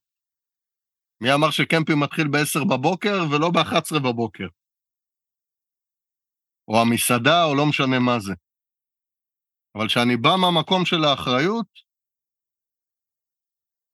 [1.20, 4.48] מי אמר שקמפינג מתחיל ב-10 בבוקר ולא ב-11 בבוקר?
[6.68, 8.34] או המסעדה, או לא משנה מה זה.
[9.74, 11.66] אבל כשאני בא מהמקום של האחריות,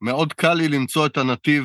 [0.00, 1.64] מאוד קל לי למצוא את הנתיב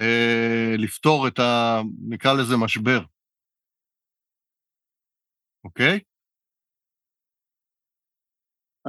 [0.00, 1.80] אה, לפתור את ה...
[2.08, 3.00] נקרא לזה משבר.
[5.64, 6.00] אוקיי?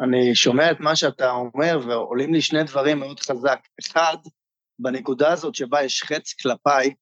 [0.03, 3.59] אני שומע את מה שאתה אומר, ועולים לי שני דברים מאוד חזק.
[3.79, 4.17] אחד,
[4.79, 6.93] בנקודה הזאת שבה יש חץ כלפיי,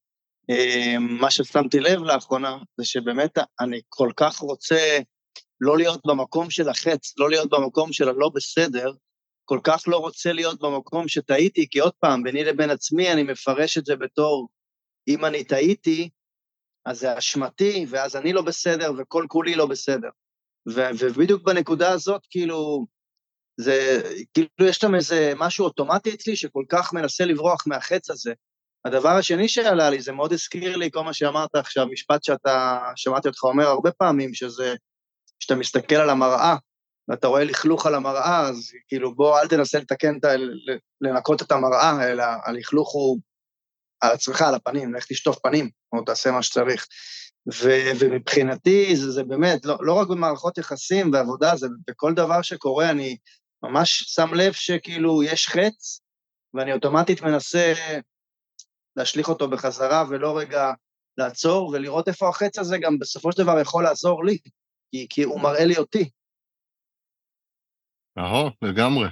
[0.50, 4.98] אה, מה ששמתי לב לאחרונה, זה שבאמת אני כל כך רוצה
[5.60, 8.92] לא להיות במקום של החץ, לא להיות במקום של הלא בסדר,
[9.44, 13.78] כל כך לא רוצה להיות במקום שטעיתי, כי עוד פעם, ביני לבין עצמי אני מפרש
[13.78, 14.48] את זה בתור,
[15.08, 16.10] אם אני טעיתי,
[16.86, 20.08] אז זה אשמתי, ואז אני לא בסדר, וכל כולי לא בסדר.
[20.68, 22.86] ו- ובדיוק בנקודה הזאת, כאילו,
[23.56, 24.02] זה,
[24.34, 28.32] כאילו יש שם איזה משהו אוטומטי אצלי שכל כך מנסה לברוח מהחץ הזה.
[28.84, 33.28] הדבר השני שעלה לי, זה מאוד הזכיר לי כל מה שאמרת עכשיו, משפט שאתה, שמעתי
[33.28, 34.74] אותך אומר הרבה פעמים, שזה,
[35.40, 36.56] שאתה מסתכל על המראה,
[37.08, 40.14] ואתה רואה לכלוך על המראה, אז כאילו בוא אל תנסה לתקן,
[41.00, 43.20] לנקות את המראה, אלא הלכלוך הוא
[44.00, 46.86] על עצמך, על הפנים, לך תשטוף פנים, או תעשה מה שצריך.
[47.52, 47.68] ו,
[48.00, 53.16] ומבחינתי זה, זה באמת, לא, לא רק במערכות יחסים ועבודה, זה בכל דבר שקורה, אני
[53.62, 56.00] ממש שם לב שכאילו יש חץ,
[56.54, 57.72] ואני אוטומטית מנסה
[58.96, 60.72] להשליך אותו בחזרה, ולא רגע
[61.18, 64.38] לעצור, ולראות איפה החץ הזה גם בסופו של דבר יכול לעזור לי,
[64.90, 66.10] כי, כי הוא מראה לי אותי,
[68.16, 69.08] נכון, לגמרי.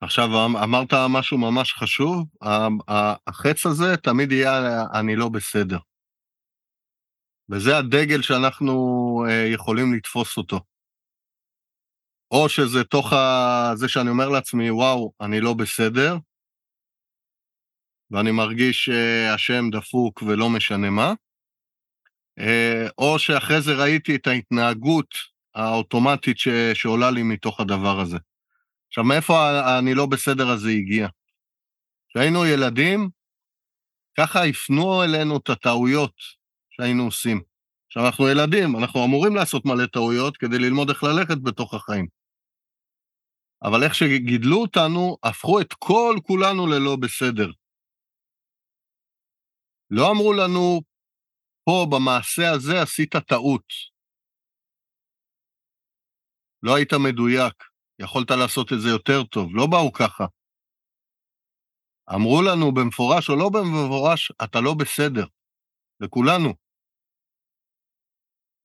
[0.00, 2.24] עכשיו, אמ, אמרת משהו ממש חשוב,
[3.28, 5.78] החץ הזה תמיד יהיה אני לא בסדר.
[7.50, 8.74] וזה הדגל שאנחנו
[9.28, 10.60] אה, יכולים לתפוס אותו.
[12.30, 13.72] או שזה תוך ה...
[13.74, 16.16] זה שאני אומר לעצמי, וואו, אני לא בסדר,
[18.10, 21.12] ואני מרגיש שהשם דפוק ולא משנה מה,
[22.38, 25.14] אה, או שאחרי זה ראיתי את ההתנהגות
[25.54, 26.48] האוטומטית ש...
[26.74, 28.18] שעולה לי מתוך הדבר הזה.
[28.88, 31.08] עכשיו, מאיפה ה"אני לא בסדר" הזה הגיע?
[32.08, 33.08] כשהיינו ילדים,
[34.18, 36.39] ככה הפנו אלינו את הטעויות
[36.80, 37.42] שהיינו עושים.
[37.86, 42.06] עכשיו, אנחנו ילדים, אנחנו אמורים לעשות מלא טעויות כדי ללמוד איך ללכת בתוך החיים.
[43.62, 47.50] אבל איך שגידלו אותנו, הפכו את כל כולנו ללא בסדר.
[49.90, 50.80] לא אמרו לנו,
[51.64, 53.66] פה, במעשה הזה, עשית טעות.
[56.62, 57.54] לא היית מדויק,
[57.98, 60.24] יכולת לעשות את זה יותר טוב, לא באו ככה.
[62.14, 65.26] אמרו לנו במפורש או לא במפורש, אתה לא בסדר,
[66.00, 66.69] לכולנו.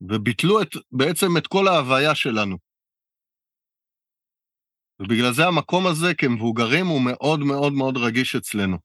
[0.02, 2.58] וביטלו את, בעצם את כל ההוויה שלנו.
[5.00, 8.78] ובגלל זה המקום הזה כמבוגרים הוא מאוד מאוד מאוד רגיש אצלנו.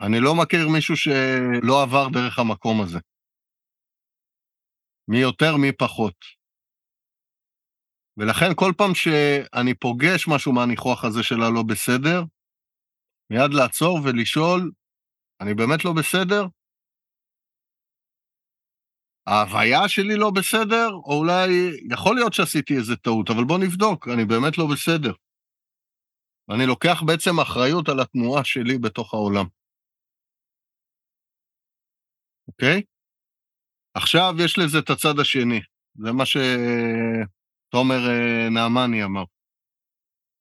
[0.00, 2.98] אני לא מכיר מישהו שלא עבר דרך המקום הזה.
[5.08, 6.16] מי יותר, מי פחות.
[8.16, 12.22] ולכן כל פעם שאני פוגש משהו מהניחוח הזה של הלא בסדר,
[13.30, 14.70] מיד לעצור ולשאול,
[15.40, 16.46] אני באמת לא בסדר?
[19.26, 21.48] ההוויה שלי לא בסדר, או אולי
[21.90, 25.12] יכול להיות שעשיתי איזה טעות, אבל בוא נבדוק, אני באמת לא בסדר.
[26.48, 29.46] ואני לוקח בעצם אחריות על התנועה שלי בתוך העולם.
[32.48, 32.82] אוקיי?
[33.94, 35.60] עכשיו יש לזה את הצד השני,
[35.94, 39.24] זה מה שתומר אה, נעמני אמר.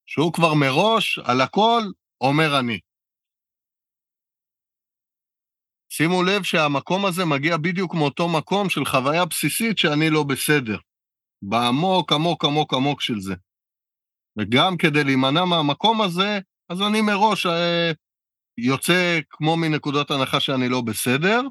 [0.05, 1.81] שהוא כבר מראש, על הכל,
[2.21, 2.79] אומר אני.
[5.93, 10.77] שימו לב שהמקום הזה מגיע בדיוק מאותו מקום של חוויה בסיסית שאני לא בסדר.
[11.41, 13.33] בעמוק, עמוק, עמוק, עמוק של זה.
[14.37, 17.91] וגם כדי להימנע מהמקום הזה, אז אני מראש אה,
[18.57, 21.41] יוצא כמו מנקודת הנחה שאני לא בסדר.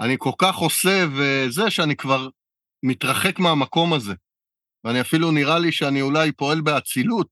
[0.00, 2.28] אני כל כך עושה וזה, שאני כבר
[2.82, 4.14] מתרחק מהמקום הזה.
[4.84, 7.30] ואני אפילו נראה לי שאני אולי פועל באצילות.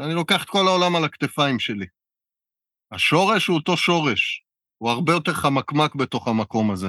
[0.00, 1.86] אני לוקח את כל העולם על הכתפיים שלי.
[2.92, 4.44] השורש הוא אותו שורש,
[4.78, 6.88] הוא הרבה יותר חמקמק בתוך המקום הזה.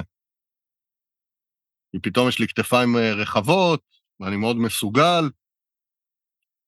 [1.92, 3.82] כי פתאום יש לי כתפיים אה, רחבות,
[4.20, 5.24] ואני מאוד מסוגל,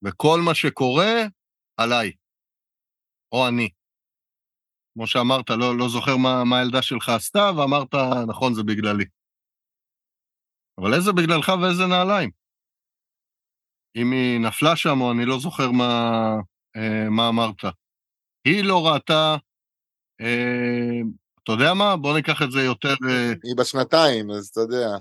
[0.05, 1.13] וכל מה שקורה,
[1.77, 2.11] עליי.
[3.31, 3.69] או אני.
[4.93, 7.95] כמו שאמרת, לא, לא זוכר מה, מה הילדה שלך עשתה, ואמרת,
[8.27, 9.05] נכון, זה בגללי.
[10.77, 12.31] אבל איזה בגללך ואיזה נעליים?
[13.95, 15.93] אם היא נפלה שם, או אני לא זוכר מה,
[16.75, 17.61] אה, מה אמרת.
[18.45, 19.35] היא לא ראתה,
[20.21, 21.01] אה,
[21.43, 21.95] אתה יודע מה?
[21.95, 22.93] בוא ניקח את זה יותר...
[23.09, 23.33] אה...
[23.43, 24.97] היא בת שנתיים, אז אתה יודע.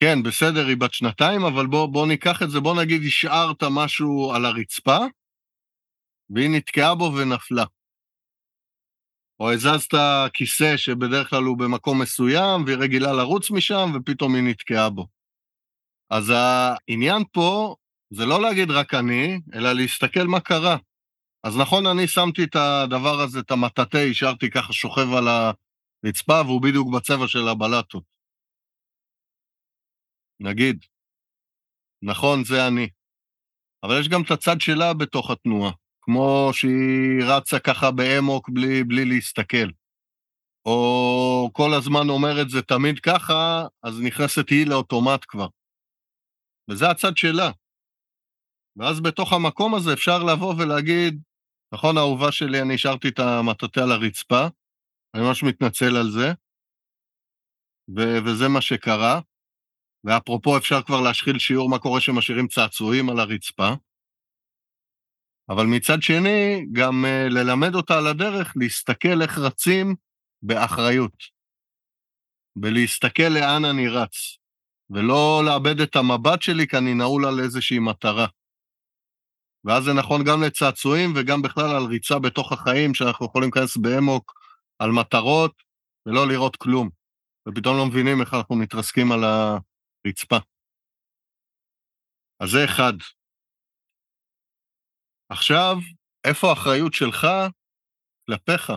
[0.00, 4.32] כן, בסדר, היא בת שנתיים, אבל בוא, בוא ניקח את זה, בוא נגיד השארת משהו
[4.34, 4.98] על הרצפה,
[6.30, 7.64] והיא נתקעה בו ונפלה.
[9.40, 9.94] או הזזת
[10.32, 15.06] כיסא שבדרך כלל הוא במקום מסוים, והיא רגילה לרוץ משם, ופתאום היא נתקעה בו.
[16.10, 17.76] אז העניין פה
[18.10, 20.76] זה לא להגיד רק אני, אלא להסתכל מה קרה.
[21.44, 26.62] אז נכון, אני שמתי את הדבר הזה, את המטאטא, השארתי ככה שוכב על הרצפה, והוא
[26.62, 28.04] בדיוק בצבע של הבלטות.
[30.40, 30.84] נגיד.
[32.02, 32.88] נכון, זה אני.
[33.82, 35.72] אבל יש גם את הצד שלה בתוך התנועה,
[36.02, 39.68] כמו שהיא רצה ככה באמוק בלי, בלי להסתכל.
[40.66, 45.48] או כל הזמן אומרת זה תמיד ככה, אז נכנסת היא לאוטומט כבר.
[46.70, 47.50] וזה הצד שלה.
[48.76, 51.22] ואז בתוך המקום הזה אפשר לבוא ולהגיד,
[51.74, 54.46] נכון, אהובה שלי, אני השארתי את המטאטא על הרצפה,
[55.14, 56.28] אני ממש מתנצל על זה,
[57.96, 59.20] ו- וזה מה שקרה.
[60.04, 63.68] ואפרופו, אפשר כבר להשחיל שיעור מה קורה שמשאירים צעצועים על הרצפה.
[65.48, 69.94] אבל מצד שני, גם uh, ללמד אותה על הדרך להסתכל איך רצים
[70.42, 71.38] באחריות.
[72.62, 74.38] ולהסתכל לאן אני רץ,
[74.90, 78.26] ולא לאבד את המבט שלי כי אני נעול על איזושהי מטרה.
[79.64, 84.32] ואז זה נכון גם לצעצועים וגם בכלל על ריצה בתוך החיים, שאנחנו יכולים להיכנס באמוק
[84.78, 85.62] על מטרות
[86.06, 86.88] ולא לראות כלום.
[87.48, 90.36] ופתאום לא מבינים איך אנחנו מתרסקים על הרצפה.
[92.40, 92.92] אז זה אחד.
[95.28, 95.76] עכשיו,
[96.24, 97.26] איפה האחריות שלך
[98.26, 98.72] כלפיך?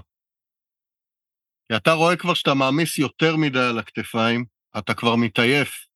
[1.68, 4.46] כי אתה רואה כבר שאתה מעמיס יותר מדי על הכתפיים,
[4.78, 5.91] אתה כבר מתעייף,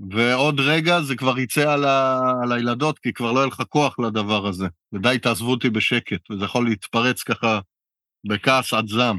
[0.00, 2.20] ועוד רגע זה כבר יצא על, ה...
[2.42, 4.66] על הילדות, כי כבר לא יהיה לך כוח לדבר הזה.
[4.92, 7.60] ודי, תעזבו אותי בשקט, וזה יכול להתפרץ ככה
[8.28, 9.18] בכעס עד זעם.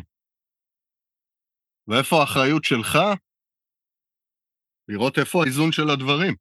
[1.88, 2.98] ואיפה האחריות שלך?
[4.88, 6.36] לראות איפה האיזון של הדברים.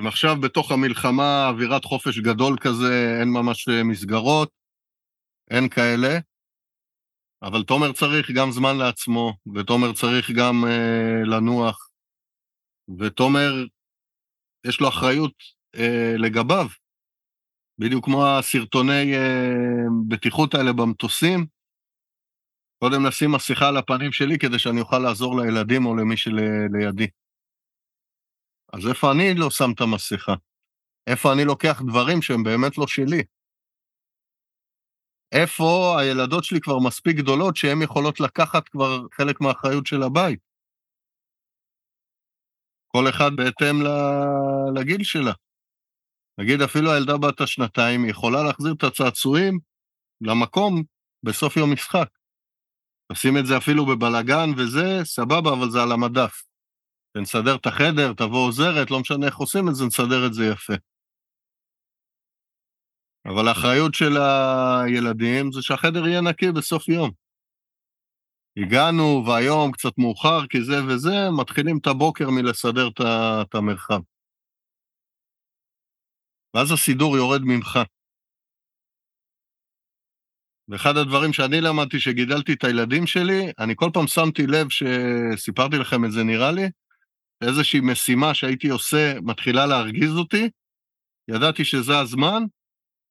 [0.00, 4.50] אם עכשיו בתוך המלחמה אווירת חופש גדול כזה, אין ממש אה, מסגרות,
[5.50, 6.18] אין כאלה.
[7.42, 11.87] אבל תומר צריך גם זמן לעצמו, ותומר צריך גם אה, לנוח,
[12.98, 13.50] ותומר,
[14.66, 15.34] יש לו אחריות
[15.76, 16.66] אה, לגביו.
[17.78, 21.46] בדיוק כמו הסרטוני אה, בטיחות האלה במטוסים,
[22.78, 27.06] קודם נשים מסכה על הפנים שלי כדי שאני אוכל לעזור לילדים או למי שלידי.
[28.72, 30.34] אז איפה אני לא שם את המסכה?
[31.06, 33.22] איפה אני לוקח דברים שהם באמת לא שלי?
[35.32, 40.47] איפה הילדות שלי כבר מספיק גדולות שהן יכולות לקחת כבר חלק מהאחריות של הבית?
[42.88, 43.76] כל אחד בהתאם
[44.74, 45.32] לגיל שלה.
[46.38, 49.58] נגיד אפילו הילדה בת השנתיים יכולה להחזיר את הצעצועים
[50.20, 50.82] למקום
[51.22, 52.08] בסוף יום משחק.
[53.12, 56.42] תשים את זה אפילו בבלגן וזה, סבבה, אבל זה על המדף.
[57.16, 60.74] ונסדר את החדר, תבוא עוזרת, לא משנה איך עושים את זה, נסדר את זה יפה.
[63.26, 67.10] אבל האחריות של הילדים זה שהחדר יהיה נקי בסוף יום.
[68.62, 72.88] הגענו, והיום קצת מאוחר, כי זה וזה, מתחילים את הבוקר מלסדר
[73.42, 74.00] את המרחב.
[76.54, 77.78] ואז הסידור יורד ממך.
[80.68, 86.04] ואחד הדברים שאני למדתי, שגידלתי את הילדים שלי, אני כל פעם שמתי לב, שסיפרתי לכם
[86.04, 86.66] את זה נראה לי,
[87.48, 90.50] איזושהי משימה שהייתי עושה מתחילה להרגיז אותי,
[91.28, 92.42] ידעתי שזה הזמן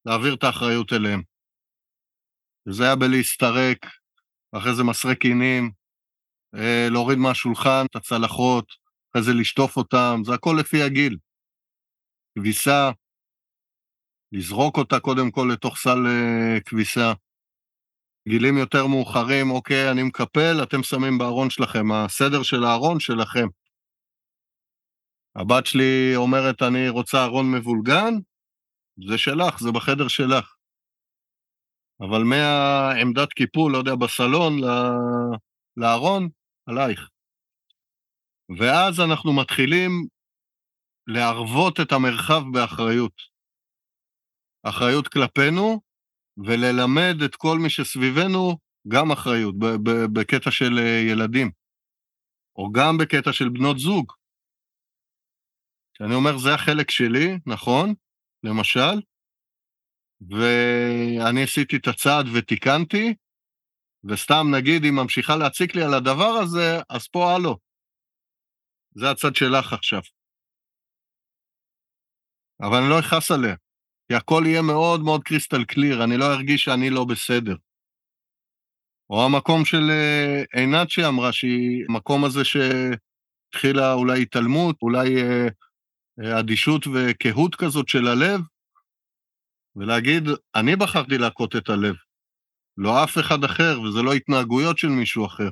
[0.06, 1.22] להעביר את האחריות אליהם.
[2.68, 3.86] וזה היה בלהסתרק,
[4.52, 5.72] אחרי זה מסרק קינים,
[6.56, 8.66] אה, להוריד מהשולחן את הצלחות,
[9.12, 11.18] אחרי זה לשטוף אותם, זה הכל לפי הגיל.
[12.40, 12.92] כביסה,
[14.32, 17.14] לזרוק אותה קודם כל לתוך סל אה, כביסה.
[18.30, 23.48] גילים יותר מאוחרים, אוקיי, אני מקפל, אתם שמים בארון שלכם, הסדר של הארון שלכם.
[25.36, 28.14] הבת שלי אומרת, אני רוצה ארון מבולגן,
[29.10, 30.57] זה שלך, זה בחדר שלך.
[32.02, 34.54] אבל מהעמדת קיפול, לא יודע, בסלון,
[35.78, 36.30] לארון,
[36.66, 37.10] עלייך.
[38.60, 40.08] ואז אנחנו מתחילים
[41.08, 43.14] להרוות את המרחב באחריות.
[44.64, 45.82] אחריות כלפינו,
[46.38, 48.58] וללמד את כל מי שסביבנו
[48.88, 49.56] גם אחריות,
[50.14, 51.52] בקטע של אה, ילדים,
[52.56, 54.14] או גם בקטע של בנות זוג.
[55.98, 57.94] שאני אומר, זה החלק שלי, נכון,
[58.44, 59.02] למשל,
[60.22, 63.14] ואני עשיתי את הצעד ותיקנתי,
[64.04, 67.58] וסתם נגיד היא ממשיכה להציק לי על הדבר הזה, אז פה הלו.
[68.96, 70.02] זה הצד שלך עכשיו.
[72.62, 73.56] אבל אני לא אכעס עליה.
[74.08, 77.56] כי הכל יהיה מאוד מאוד קריסטל קליר, אני לא ארגיש שאני לא בסדר.
[79.10, 85.48] או המקום של אה, עינת שאמרה שהיא, המקום הזה שהתחילה אולי התעלמות, אולי אה,
[86.24, 88.42] אה, אדישות וקהות כזאת של הלב,
[89.78, 90.24] ולהגיד,
[90.56, 91.96] אני בחרתי להכות את הלב,
[92.78, 95.50] לא אף אחד אחר, וזה לא התנהגויות של מישהו אחר.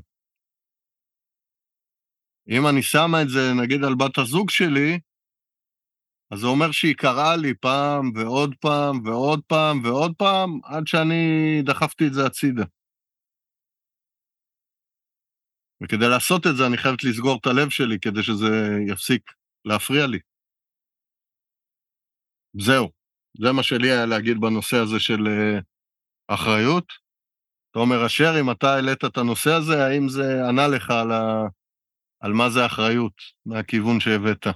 [2.49, 4.99] אם אני שמה את זה, נגיד, על בת הזוג שלי,
[6.31, 11.15] אז זה אומר שהיא קראה לי פעם ועוד פעם ועוד פעם ועוד פעם, עד שאני
[11.65, 12.63] דחפתי את זה הצידה.
[15.83, 18.51] וכדי לעשות את זה אני חייבת לסגור את הלב שלי כדי שזה
[18.88, 19.31] יפסיק
[19.65, 20.19] להפריע לי.
[22.59, 22.94] זהו,
[23.41, 25.62] זה מה שלי היה להגיד בנושא הזה של uh,
[26.28, 26.86] אחריות.
[27.74, 31.48] תומר אשר, אם אתה העלית את הנושא הזה, האם זה ענה לך על, ה...
[32.19, 33.13] על מה זה אחריות,
[33.45, 34.48] מהכיוון שהבאת?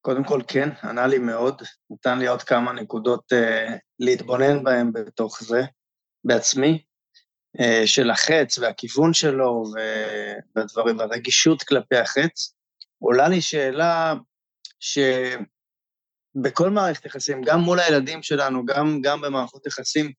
[0.00, 5.42] קודם כל כן, ענה לי מאוד, נתן לי עוד כמה נקודות uh, להתבונן בהן בתוך
[5.42, 5.62] זה,
[6.24, 6.82] בעצמי,
[7.58, 9.64] uh, של החץ והכיוון שלו
[10.56, 12.54] והדברים, והרגישות כלפי החץ.
[12.98, 14.14] עולה לי שאלה
[16.38, 20.12] שבכל מערכת יחסים, גם מול הילדים שלנו, גם, גם במערכות יחסים,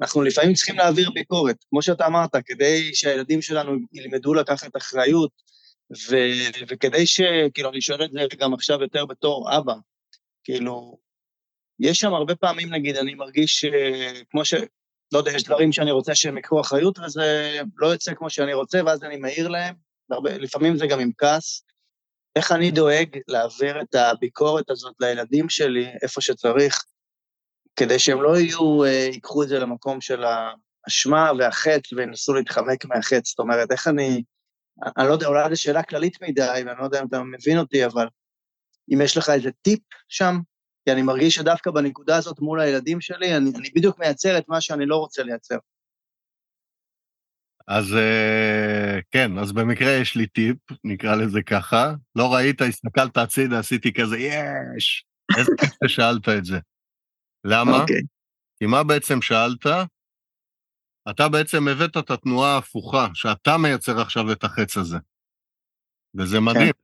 [0.00, 5.30] אנחנו לפעמים צריכים להעביר ביקורת, כמו שאתה אמרת, כדי שהילדים שלנו ילמדו לקחת אחריות,
[6.10, 6.16] ו,
[6.68, 7.20] וכדי ש...
[7.54, 9.74] כאילו, אני שואל את זה גם עכשיו יותר בתור אבא,
[10.44, 10.98] כאילו,
[11.80, 13.64] יש שם הרבה פעמים, נגיד, אני מרגיש
[14.30, 14.54] כמו ש...
[15.12, 18.80] לא יודע, יש דברים שאני רוצה שהם יקחו אחריות, וזה לא יוצא כמו שאני רוצה,
[18.86, 19.74] ואז אני מעיר להם,
[20.10, 21.65] והרבה, לפעמים זה גם עם כעס.
[22.36, 26.84] איך אני דואג להעביר את הביקורת הזאת לילדים שלי, איפה שצריך,
[27.76, 33.20] כדי שהם לא יהיו, אה, ייקחו את זה למקום של האשמה והחטא וינסו להתחמק מהחטא.
[33.24, 34.22] זאת אומרת, איך אני
[34.96, 37.86] אני לא יודע, אולי זו שאלה כללית מדי, ואני לא יודע אם אתה מבין אותי,
[37.86, 38.08] אבל
[38.94, 40.38] אם יש לך איזה טיפ שם,
[40.84, 44.60] כי אני מרגיש שדווקא בנקודה הזאת מול הילדים שלי, אני, אני בדיוק מייצר את מה
[44.60, 45.56] שאני לא רוצה לייצר.
[47.68, 51.92] אז אה, כן, אז במקרה יש לי טיפ, נקרא לזה ככה.
[52.16, 55.04] לא ראית, הסתכלת הצידה, עשיתי כזה, יש!
[55.38, 56.58] איזה כיף ששאלת את זה.
[57.44, 57.76] למה?
[57.76, 57.80] Okay.
[57.80, 58.02] אוקיי.
[58.58, 59.66] כי מה בעצם שאלת?
[61.10, 64.96] אתה בעצם הבאת את התנועה ההפוכה, שאתה מייצר עכשיו את החץ הזה.
[66.18, 66.72] וזה מדהים.
[66.72, 66.80] כן.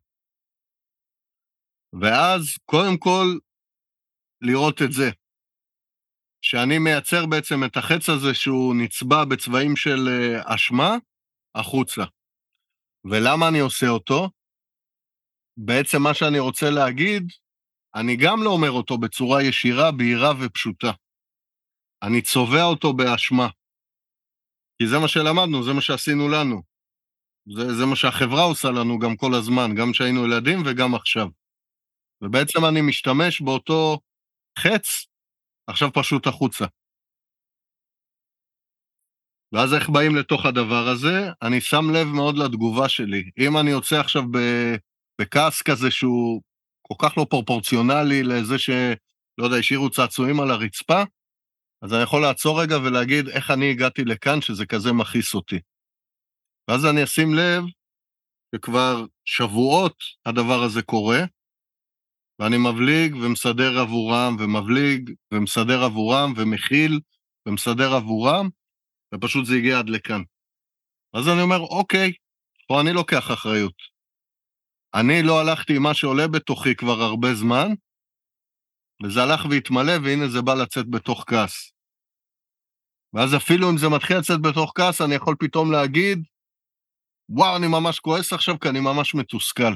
[2.01, 3.27] ואז, קודם כל,
[4.41, 5.11] לראות את זה.
[6.43, 10.97] שאני מייצר בעצם את החץ הזה שהוא נצבע בצבעים של אה, אשמה,
[11.55, 12.03] החוצה.
[13.05, 14.31] ולמה אני עושה אותו?
[15.57, 17.23] בעצם מה שאני רוצה להגיד,
[17.95, 20.91] אני גם לא אומר אותו בצורה ישירה, בהירה ופשוטה.
[22.03, 23.49] אני צובע אותו באשמה.
[24.79, 26.63] כי זה מה שלמדנו, זה מה שעשינו לנו.
[27.57, 31.27] זה, זה מה שהחברה עושה לנו גם כל הזמן, גם כשהיינו ילדים וגם עכשיו.
[32.23, 33.99] ובעצם אני משתמש באותו
[34.59, 35.07] חץ,
[35.67, 36.65] עכשיו פשוט החוצה.
[39.53, 41.31] ואז איך באים לתוך הדבר הזה?
[41.43, 43.31] אני שם לב מאוד לתגובה שלי.
[43.39, 44.23] אם אני יוצא עכשיו
[45.21, 46.43] בכעס כזה שהוא
[46.83, 48.71] כל כך לא פרופורציונלי לזה ש...
[49.39, 51.03] לא יודע, השאירו צעצועים על הרצפה,
[51.83, 55.59] אז אני יכול לעצור רגע ולהגיד איך אני הגעתי לכאן שזה כזה מכעיס אותי.
[56.69, 57.63] ואז אני אשים לב
[58.55, 59.97] שכבר שבועות
[60.27, 61.19] הדבר הזה קורה,
[62.43, 67.01] ואני מבליג ומסדר עבורם, ומבליג ומסדר עבורם, ומכיל
[67.47, 68.49] ומסדר עבורם,
[69.15, 70.23] ופשוט זה הגיע עד לכאן.
[71.15, 72.13] אז אני אומר, אוקיי,
[72.69, 73.75] פה אני לוקח אחריות.
[74.95, 77.69] אני לא הלכתי עם מה שעולה בתוכי כבר הרבה זמן,
[79.03, 81.73] וזה הלך והתמלא, והנה זה בא לצאת בתוך כעס.
[83.15, 86.19] ואז אפילו אם זה מתחיל לצאת בתוך כעס, אני יכול פתאום להגיד,
[87.29, 89.75] וואו, אני ממש כועס עכשיו כי אני ממש מתוסכל.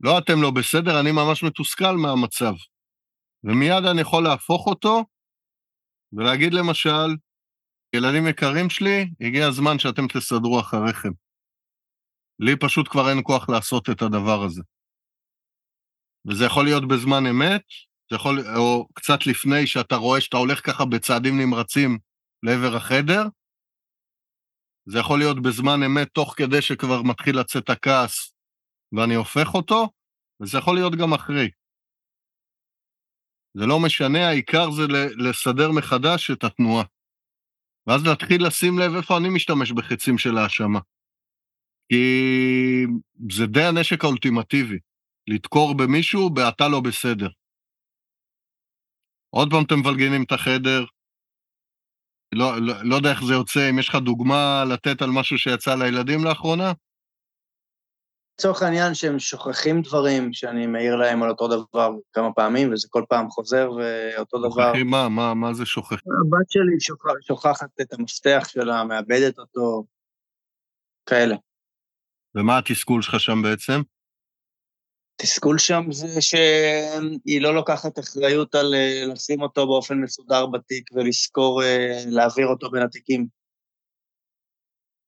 [0.00, 2.52] לא אתם לא בסדר, אני ממש מתוסכל מהמצב.
[3.44, 5.04] ומיד אני יכול להפוך אותו
[6.12, 7.08] ולהגיד למשל,
[7.96, 11.12] ילדים יקרים שלי, הגיע הזמן שאתם תסדרו אחריכם.
[12.40, 14.62] לי פשוט כבר אין כוח לעשות את הדבר הזה.
[16.28, 17.62] וזה יכול להיות בזמן אמת,
[18.10, 21.98] זה יכול, או קצת לפני שאתה רואה שאתה הולך ככה בצעדים נמרצים
[22.42, 23.22] לעבר החדר,
[24.86, 28.32] זה יכול להיות בזמן אמת תוך כדי שכבר מתחיל לצאת הכעס
[28.92, 29.88] ואני הופך אותו,
[30.42, 31.50] וזה יכול להיות גם אחרי.
[33.54, 34.82] זה לא משנה, העיקר זה
[35.28, 36.84] לסדר מחדש את התנועה.
[37.86, 40.80] ואז להתחיל לשים לב איפה אני משתמש בחצים של האשמה.
[41.88, 42.04] כי
[43.30, 44.78] זה די הנשק האולטימטיבי,
[45.28, 47.28] לדקור במישהו ב"אתה לא בסדר".
[49.30, 50.84] עוד פעם אתם מבלגנים את החדר,
[52.34, 55.74] לא, לא, לא יודע איך זה יוצא, אם יש לך דוגמה לתת על משהו שיצא
[55.74, 56.72] לילדים לאחרונה?
[58.40, 63.04] לצורך העניין שהם שוכחים דברים שאני מעיר להם על אותו דבר כמה פעמים, וזה כל
[63.08, 64.66] פעם חוזר ואותו דבר.
[64.66, 65.08] שוכחים מה?
[65.08, 65.98] מה, מה זה שוכחים?
[65.98, 69.84] הבת שלי שוכח, שוכחת את המפתח שלה, מאבדת אותו,
[71.06, 71.36] כאלה.
[72.34, 73.80] ומה התסכול שלך שם בעצם?
[75.14, 81.62] התסכול שם זה שהיא לא לוקחת אחריות על אה, לשים אותו באופן מסודר בתיק ולזכור
[81.62, 83.26] אה, להעביר אותו בין התיקים.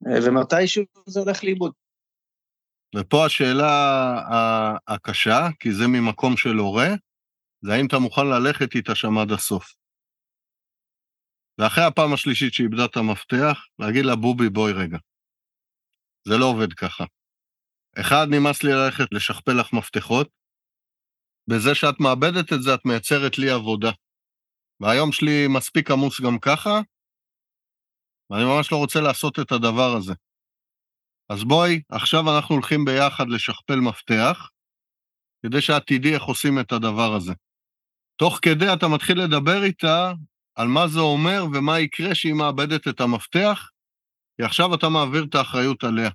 [0.06, 1.72] אה, ומתישהו זה הולך לאיבוד.
[2.96, 3.66] ופה השאלה
[4.88, 6.88] הקשה, כי זה ממקום של הורה,
[7.64, 9.74] זה האם אתה מוכן ללכת איתה שם עד הסוף.
[11.58, 14.98] ואחרי הפעם השלישית שאיבדה את המפתח, להגיד לה, בובי, בואי רגע.
[16.28, 17.04] זה לא עובד ככה.
[18.00, 20.28] אחד, נמאס לי ללכת לשכפל לך מפתחות.
[21.50, 23.90] בזה שאת מאבדת את זה, את מייצרת לי עבודה.
[24.80, 26.80] והיום שלי מספיק עמוס גם ככה,
[28.30, 30.14] ואני ממש לא רוצה לעשות את הדבר הזה.
[31.30, 34.48] אז בואי, עכשיו אנחנו הולכים ביחד לשכפל מפתח,
[35.46, 37.32] כדי שאת תדעי איך עושים את הדבר הזה.
[38.16, 40.12] תוך כדי אתה מתחיל לדבר איתה
[40.54, 43.68] על מה זה אומר ומה יקרה שהיא מאבדת את המפתח,
[44.36, 46.10] כי עכשיו אתה מעביר את האחריות עליה.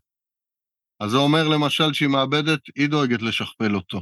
[0.99, 4.01] אז זה אומר למשל שהיא מאבדת, היא דואגת לשכפל אותו.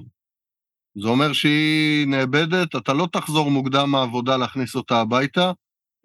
[1.01, 5.51] זה אומר שהיא נאבדת, אתה לא תחזור מוקדם מהעבודה להכניס אותה הביתה,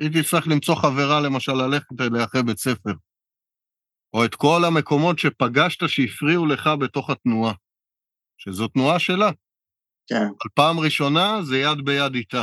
[0.01, 3.08] היא תצטרך למצוא חברה למשל ללכת אליה אחרי בית ספר.
[4.15, 7.53] או את כל המקומות שפגשת שהפריעו לך בתוך התנועה,
[8.39, 9.31] שזו תנועה שלה.
[10.07, 10.27] כן.
[10.41, 12.43] על פעם ראשונה זה יד ביד איתה.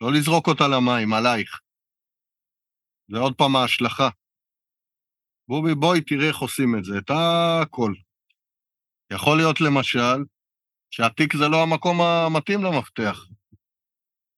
[0.00, 1.60] לא לזרוק אותה למים, עלייך.
[3.10, 4.08] זה עוד פעם ההשלכה.
[5.48, 7.92] בובי, בואי תראי איך עושים את זה, את הכל.
[9.12, 10.18] יכול להיות למשל
[10.90, 13.26] שהתיק זה לא המקום המתאים למפתח.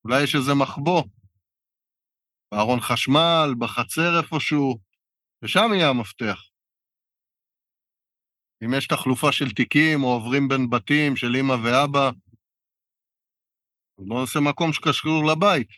[0.05, 1.03] אולי יש איזה מחבוא,
[2.53, 4.79] בארון חשמל, בחצר איפשהו,
[5.43, 6.50] ושם יהיה המפתח.
[8.65, 12.11] אם יש תחלופה של תיקים או עוברים בין בתים של אמא ואבא,
[13.99, 15.69] אז בואו נעשה מקום שקשור לבית.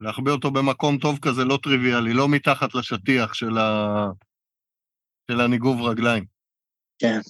[0.00, 3.66] להחביא אותו במקום טוב כזה לא טריוויאלי, לא מתחת לשטיח של, ה...
[5.30, 6.24] של הניגוב רגליים.
[6.98, 7.20] כן.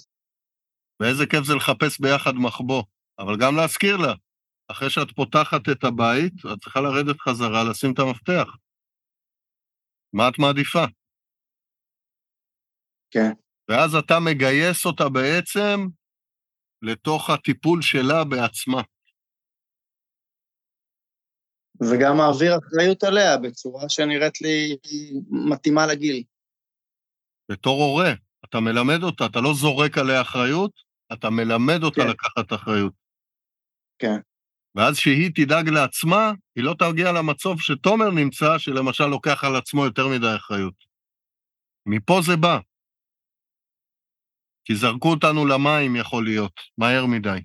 [1.00, 2.82] ואיזה כיף זה לחפש ביחד מחבוא,
[3.18, 4.14] אבל גם להזכיר לה,
[4.70, 8.48] אחרי שאת פותחת את הבית, את צריכה לרדת חזרה, לשים את המפתח.
[10.12, 10.84] מה את מעדיפה?
[13.10, 13.45] כן.
[13.68, 15.86] ואז אתה מגייס אותה בעצם
[16.82, 18.82] לתוך הטיפול שלה בעצמה.
[21.80, 24.76] וגם מעביר אחריות עליה בצורה שנראית לי
[25.50, 26.22] מתאימה לגיל.
[27.50, 28.12] בתור הורה,
[28.44, 30.72] אתה מלמד אותה, אתה לא זורק עליה אחריות,
[31.12, 32.08] אתה מלמד אותה כן.
[32.08, 32.92] לקחת אחריות.
[33.98, 34.20] כן.
[34.74, 40.08] ואז שהיא תדאג לעצמה, היא לא תגיע למצב שתומר נמצא, שלמשל לוקח על עצמו יותר
[40.08, 40.74] מדי אחריות.
[41.86, 42.58] מפה זה בא.
[44.66, 47.40] כי זרקו אותנו למים, יכול להיות, מהר מדי.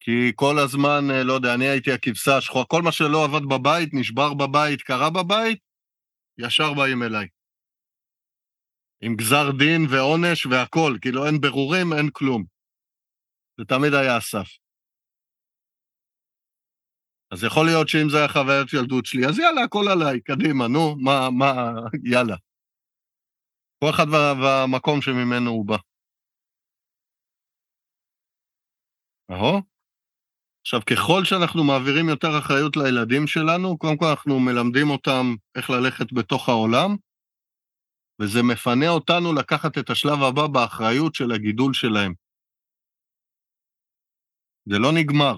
[0.00, 3.88] כי כל הזמן, אה, לא יודע, אני הייתי הכבשה השחורה, כל מה שלא עבד בבית,
[3.92, 5.58] נשבר בבית, קרה בבית,
[6.38, 7.28] ישר באים אליי.
[9.00, 12.44] עם גזר דין ועונש והכול, כאילו אין ברורים, אין כלום.
[13.58, 14.48] זה תמיד היה אסף.
[17.30, 20.96] אז יכול להיות שאם זה היה חוויית ילדות שלי, אז יאללה, הכל עליי, קדימה, נו,
[20.98, 21.72] מה, מה,
[22.04, 22.36] יאללה.
[23.82, 25.76] כל אחד וה- והמקום שממנו הוא בא.
[29.30, 29.60] אהו.
[30.60, 36.12] עכשיו, ככל שאנחנו מעבירים יותר אחריות לילדים שלנו, קודם כל אנחנו מלמדים אותם איך ללכת
[36.12, 36.96] בתוך העולם,
[38.20, 42.14] וזה מפנה אותנו לקחת את השלב הבא באחריות של הגידול שלהם.
[44.68, 45.34] זה לא נגמר.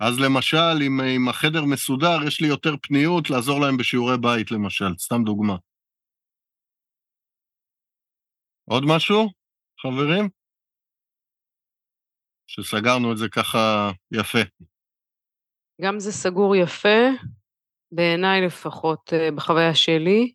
[0.00, 4.92] אז למשל, אם, אם החדר מסודר, יש לי יותר פניות לעזור להם בשיעורי בית, למשל,
[4.98, 5.56] סתם דוגמה.
[8.72, 9.28] עוד משהו,
[9.80, 10.28] חברים?
[12.46, 14.38] שסגרנו את זה ככה יפה.
[15.80, 16.98] גם זה סגור יפה,
[17.92, 20.32] בעיניי לפחות, אה, בחוויה שלי.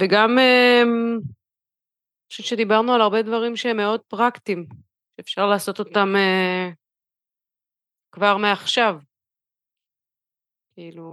[0.00, 1.22] וגם, אה, אני
[2.30, 4.66] חושבת שדיברנו על הרבה דברים שהם מאוד פרקטיים,
[5.16, 6.70] שאפשר לעשות אותם אה,
[8.12, 8.94] כבר מעכשיו.
[10.74, 11.10] כאילו,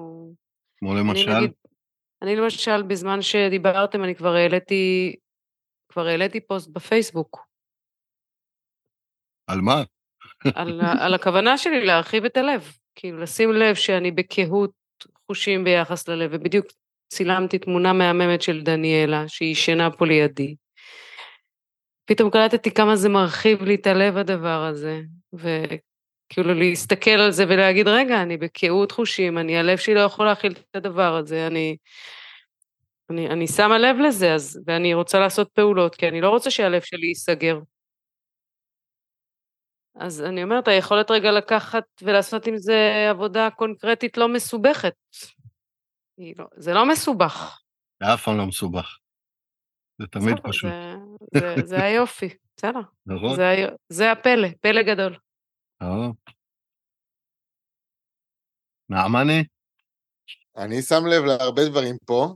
[0.77, 1.51] כמו אני למשל, נגיד,
[2.21, 5.15] אני למשל, בזמן שדיברתם, אני כבר העליתי,
[5.89, 7.47] כבר העליתי פוסט בפייסבוק
[9.47, 9.83] על מה?
[10.55, 12.71] על, על הכוונה שלי להרחיב את הלב.
[12.95, 14.71] כאילו, לשים לב שאני בקהות
[15.27, 16.65] חושים ביחס ללב, ובדיוק
[17.09, 20.55] צילמתי תמונה מהממת של דניאלה, שהיא ישנה פה לידי.
[22.05, 25.01] פתאום קלטתי כמה זה מרחיב לי את הלב הדבר הזה,
[25.33, 30.51] וכאילו להסתכל על זה ולהגיד, רגע, אני בקהות חושים, אני, הלב שלי לא יכול להכיל
[30.51, 31.77] את הדבר הזה, אני,
[33.09, 36.81] אני, אני שמה לב לזה, אז, ואני רוצה לעשות פעולות, כי אני לא רוצה שהלב
[36.81, 37.59] שלי ייסגר.
[39.95, 44.93] אז אני אומרת, היכולת רגע לקחת ולעשות עם זה עבודה קונקרטית לא מסובכת.
[46.37, 47.61] לא, זה לא מסובך.
[48.03, 48.97] זה אף פעם לא מסובך.
[50.01, 50.71] זה תמיד בסדר, פשוט.
[51.33, 52.79] זה, זה, זה היופי, בסדר.
[53.05, 53.35] נכון?
[53.35, 53.55] זה,
[53.89, 55.17] זה הפלא, פלא גדול.
[55.81, 56.09] אה.
[58.89, 59.43] נעמני?
[60.57, 62.35] אני שם לב להרבה דברים פה,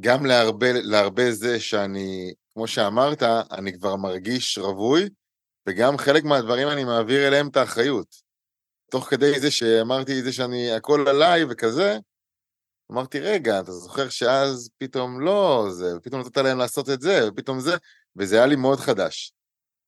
[0.00, 5.08] גם להרבה, להרבה זה שאני, כמו שאמרת, אני כבר מרגיש רווי,
[5.68, 8.16] וגם חלק מהדברים אני מעביר אליהם את האחריות.
[8.90, 11.98] תוך כדי זה שאמרתי את זה שאני, הכל עליי וכזה,
[12.92, 17.60] אמרתי, רגע, אתה זוכר שאז פתאום לא זה, ופתאום נתת להם לעשות את זה, ופתאום
[17.60, 17.76] זה,
[18.16, 19.32] וזה היה לי מאוד חדש.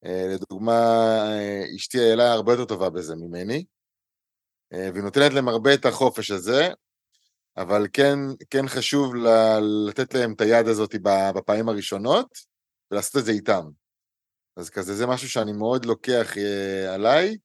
[0.04, 0.72] אה, לדוגמה,
[1.28, 3.64] אה, אשתי איילה הרבה יותר טובה בזה ממני,
[4.72, 6.68] אה, והיא נותנת להם הרבה את החופש הזה,
[7.56, 8.18] אבל כן,
[8.50, 10.94] כן חשוב ל- לתת להם את היד הזאת
[11.34, 12.38] בפעמים הראשונות,
[12.90, 13.64] ולעשות את זה איתם.
[14.56, 17.36] אז כזה, זה משהו שאני מאוד לוקח אה, עליי,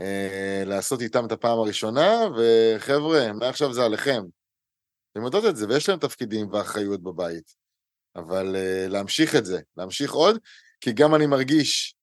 [0.00, 4.22] אה, לעשות איתם את הפעם הראשונה, וחבר'ה, מעכשיו זה עליכם.
[5.12, 7.54] אתם יודעות את זה, ויש להם תפקידים ואחריות בבית.
[8.16, 10.38] אבל אה, להמשיך את זה, להמשיך עוד,
[10.80, 11.94] כי גם אני מרגיש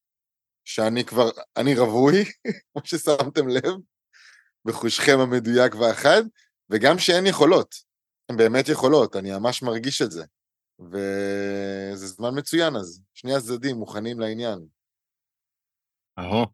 [0.66, 2.24] שאני כבר, אני רווי,
[2.74, 3.74] כמו ששמתם לב,
[4.66, 6.24] בחושכם המדויק והחד,
[6.70, 7.76] וגם שאין יכולות.
[8.30, 10.26] הן באמת יכולות, אני ממש מרגיש את זה.
[10.80, 14.60] וזה זמן מצוין אז, שני הצדדים מוכנים לעניין.
[16.20, 16.46] אהו.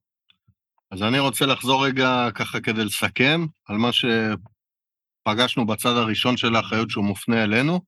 [0.91, 6.89] אז אני רוצה לחזור רגע ככה כדי לסכם על מה שפגשנו בצד הראשון של האחריות
[6.89, 7.80] שהוא מופנה אלינו.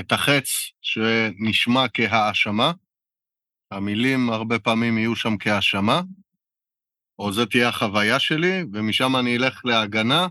[0.00, 0.46] את החץ
[0.82, 2.72] שנשמע כהאשמה,
[3.70, 6.00] המילים הרבה פעמים יהיו שם כהאשמה,
[7.18, 10.26] או זו תהיה החוויה שלי, ומשם אני אלך להגנה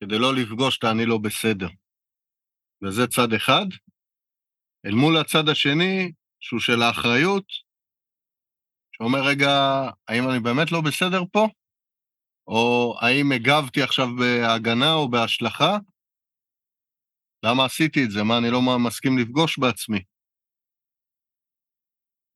[0.00, 1.68] כדי לא לפגוש את ה"אני לא בסדר".
[2.82, 3.66] וזה צד אחד.
[4.86, 7.44] אל מול הצד השני, שהוא של האחריות,
[8.96, 9.50] שאומר, רגע,
[10.08, 11.48] האם אני באמת לא בסדר פה?
[12.46, 15.78] או האם הגבתי עכשיו בהגנה או בהשלכה?
[17.44, 18.22] למה עשיתי את זה?
[18.22, 20.02] מה, אני לא מסכים לפגוש בעצמי?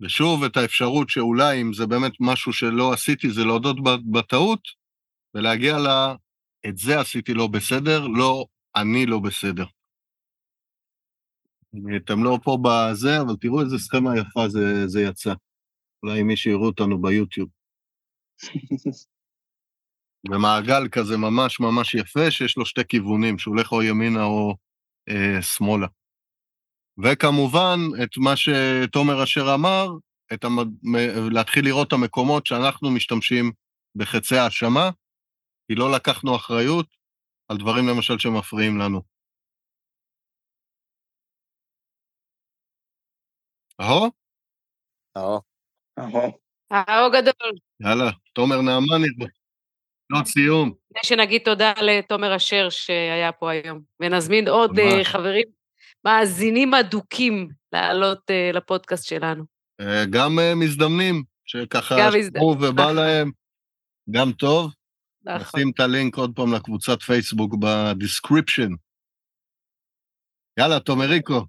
[0.01, 3.77] ושוב, את האפשרות שאולי אם זה באמת משהו שלא עשיתי, זה להודות
[4.13, 4.61] בטעות,
[5.35, 5.75] ולהגיע
[6.69, 8.47] את זה עשיתי לא בסדר, לא,
[8.77, 9.65] אני לא בסדר.
[11.97, 15.35] אתם לא פה בזה, אבל תראו איזה סכמה יפה זה, זה יצא.
[16.03, 17.49] אולי מי שיראו אותנו ביוטיוב.
[20.31, 24.57] במעגל כזה ממש ממש יפה, שיש לו שתי כיוונים, שהוא הולך או ימינה או
[25.09, 25.87] אה, שמאלה.
[27.05, 29.89] וכמובן, את מה שתומר אשר אמר,
[30.33, 30.69] את המד...
[31.31, 33.53] להתחיל לראות את המקומות שאנחנו משתמשים
[33.95, 34.91] בחצי האשמה,
[35.69, 36.87] כי לא לקחנו אחריות
[37.49, 39.03] על דברים למשל שמפריעים לנו.
[43.81, 44.11] אהו?
[45.17, 45.41] אהו.
[46.73, 47.11] אהו.
[47.11, 47.53] גדול.
[47.81, 49.09] יאללה, תומר נעמני,
[50.11, 50.75] לא סיום.
[50.91, 54.93] לפני שנגיד תודה לתומר אשר שהיה פה היום, ונזמין עוד ממש.
[54.93, 55.47] אה, חברים
[56.05, 59.45] מאזינים אדוקים לעלות אה, לפודקאסט שלנו.
[59.81, 62.93] אה, גם מזדמנים, שככה מזדמנים, ובא.
[62.93, 63.31] להם,
[64.11, 64.71] גם טוב.
[65.25, 65.61] נכון.
[65.61, 68.71] נשים את הלינק עוד פעם לקבוצת פייסבוק ב description.
[70.59, 71.47] יאללה, תומריקו.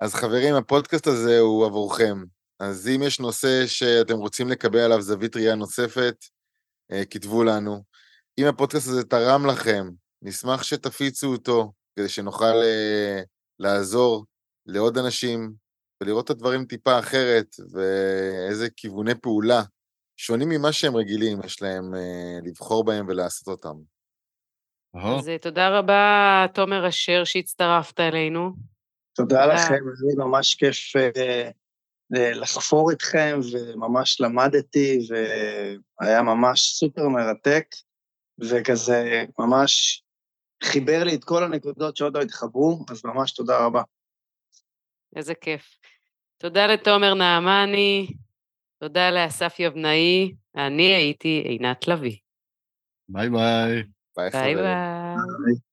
[0.00, 2.24] אז חברים, הפודקאסט הזה הוא עבורכם.
[2.60, 6.16] אז אם יש נושא שאתם רוצים לקבל עליו זווית ראייה נוספת,
[6.92, 7.82] אה, כתבו לנו.
[8.38, 9.90] אם הפודקאסט הזה תרם לכם,
[10.22, 13.22] נשמח שתפיצו אותו, כדי שנוכל אה,
[13.58, 14.26] לעזור
[14.66, 15.52] לעוד אנשים
[16.02, 19.62] ולראות את הדברים טיפה אחרת, ואיזה כיווני פעולה
[20.24, 23.76] שונים ממה שהם רגילים, יש להם אה, לבחור בהם ולעשות אותם.
[24.94, 28.50] אז אה, תודה רבה, תומר אשר, שהצטרפת אלינו.
[29.14, 29.46] תודה.
[29.46, 31.50] לכם, זה ממש כיף אה,
[32.10, 34.98] לחפור איתכם, וממש למדתי,
[36.00, 37.66] והיה ממש סופר מרתק,
[38.40, 40.02] וכזה ממש
[40.64, 43.82] חיבר לי את כל הנקודות שעוד לא התחברו, אז ממש תודה רבה.
[45.16, 45.78] איזה כיף.
[46.38, 48.06] תודה לתומר נעמני,
[48.82, 52.16] תודה לאסף יבנאי, אני הייתי עינת לביא.
[53.08, 53.72] ביי ביי.
[53.72, 53.84] ביי
[54.16, 54.56] ביי חברים.
[54.56, 54.64] ביי.
[54.64, 55.71] ביי.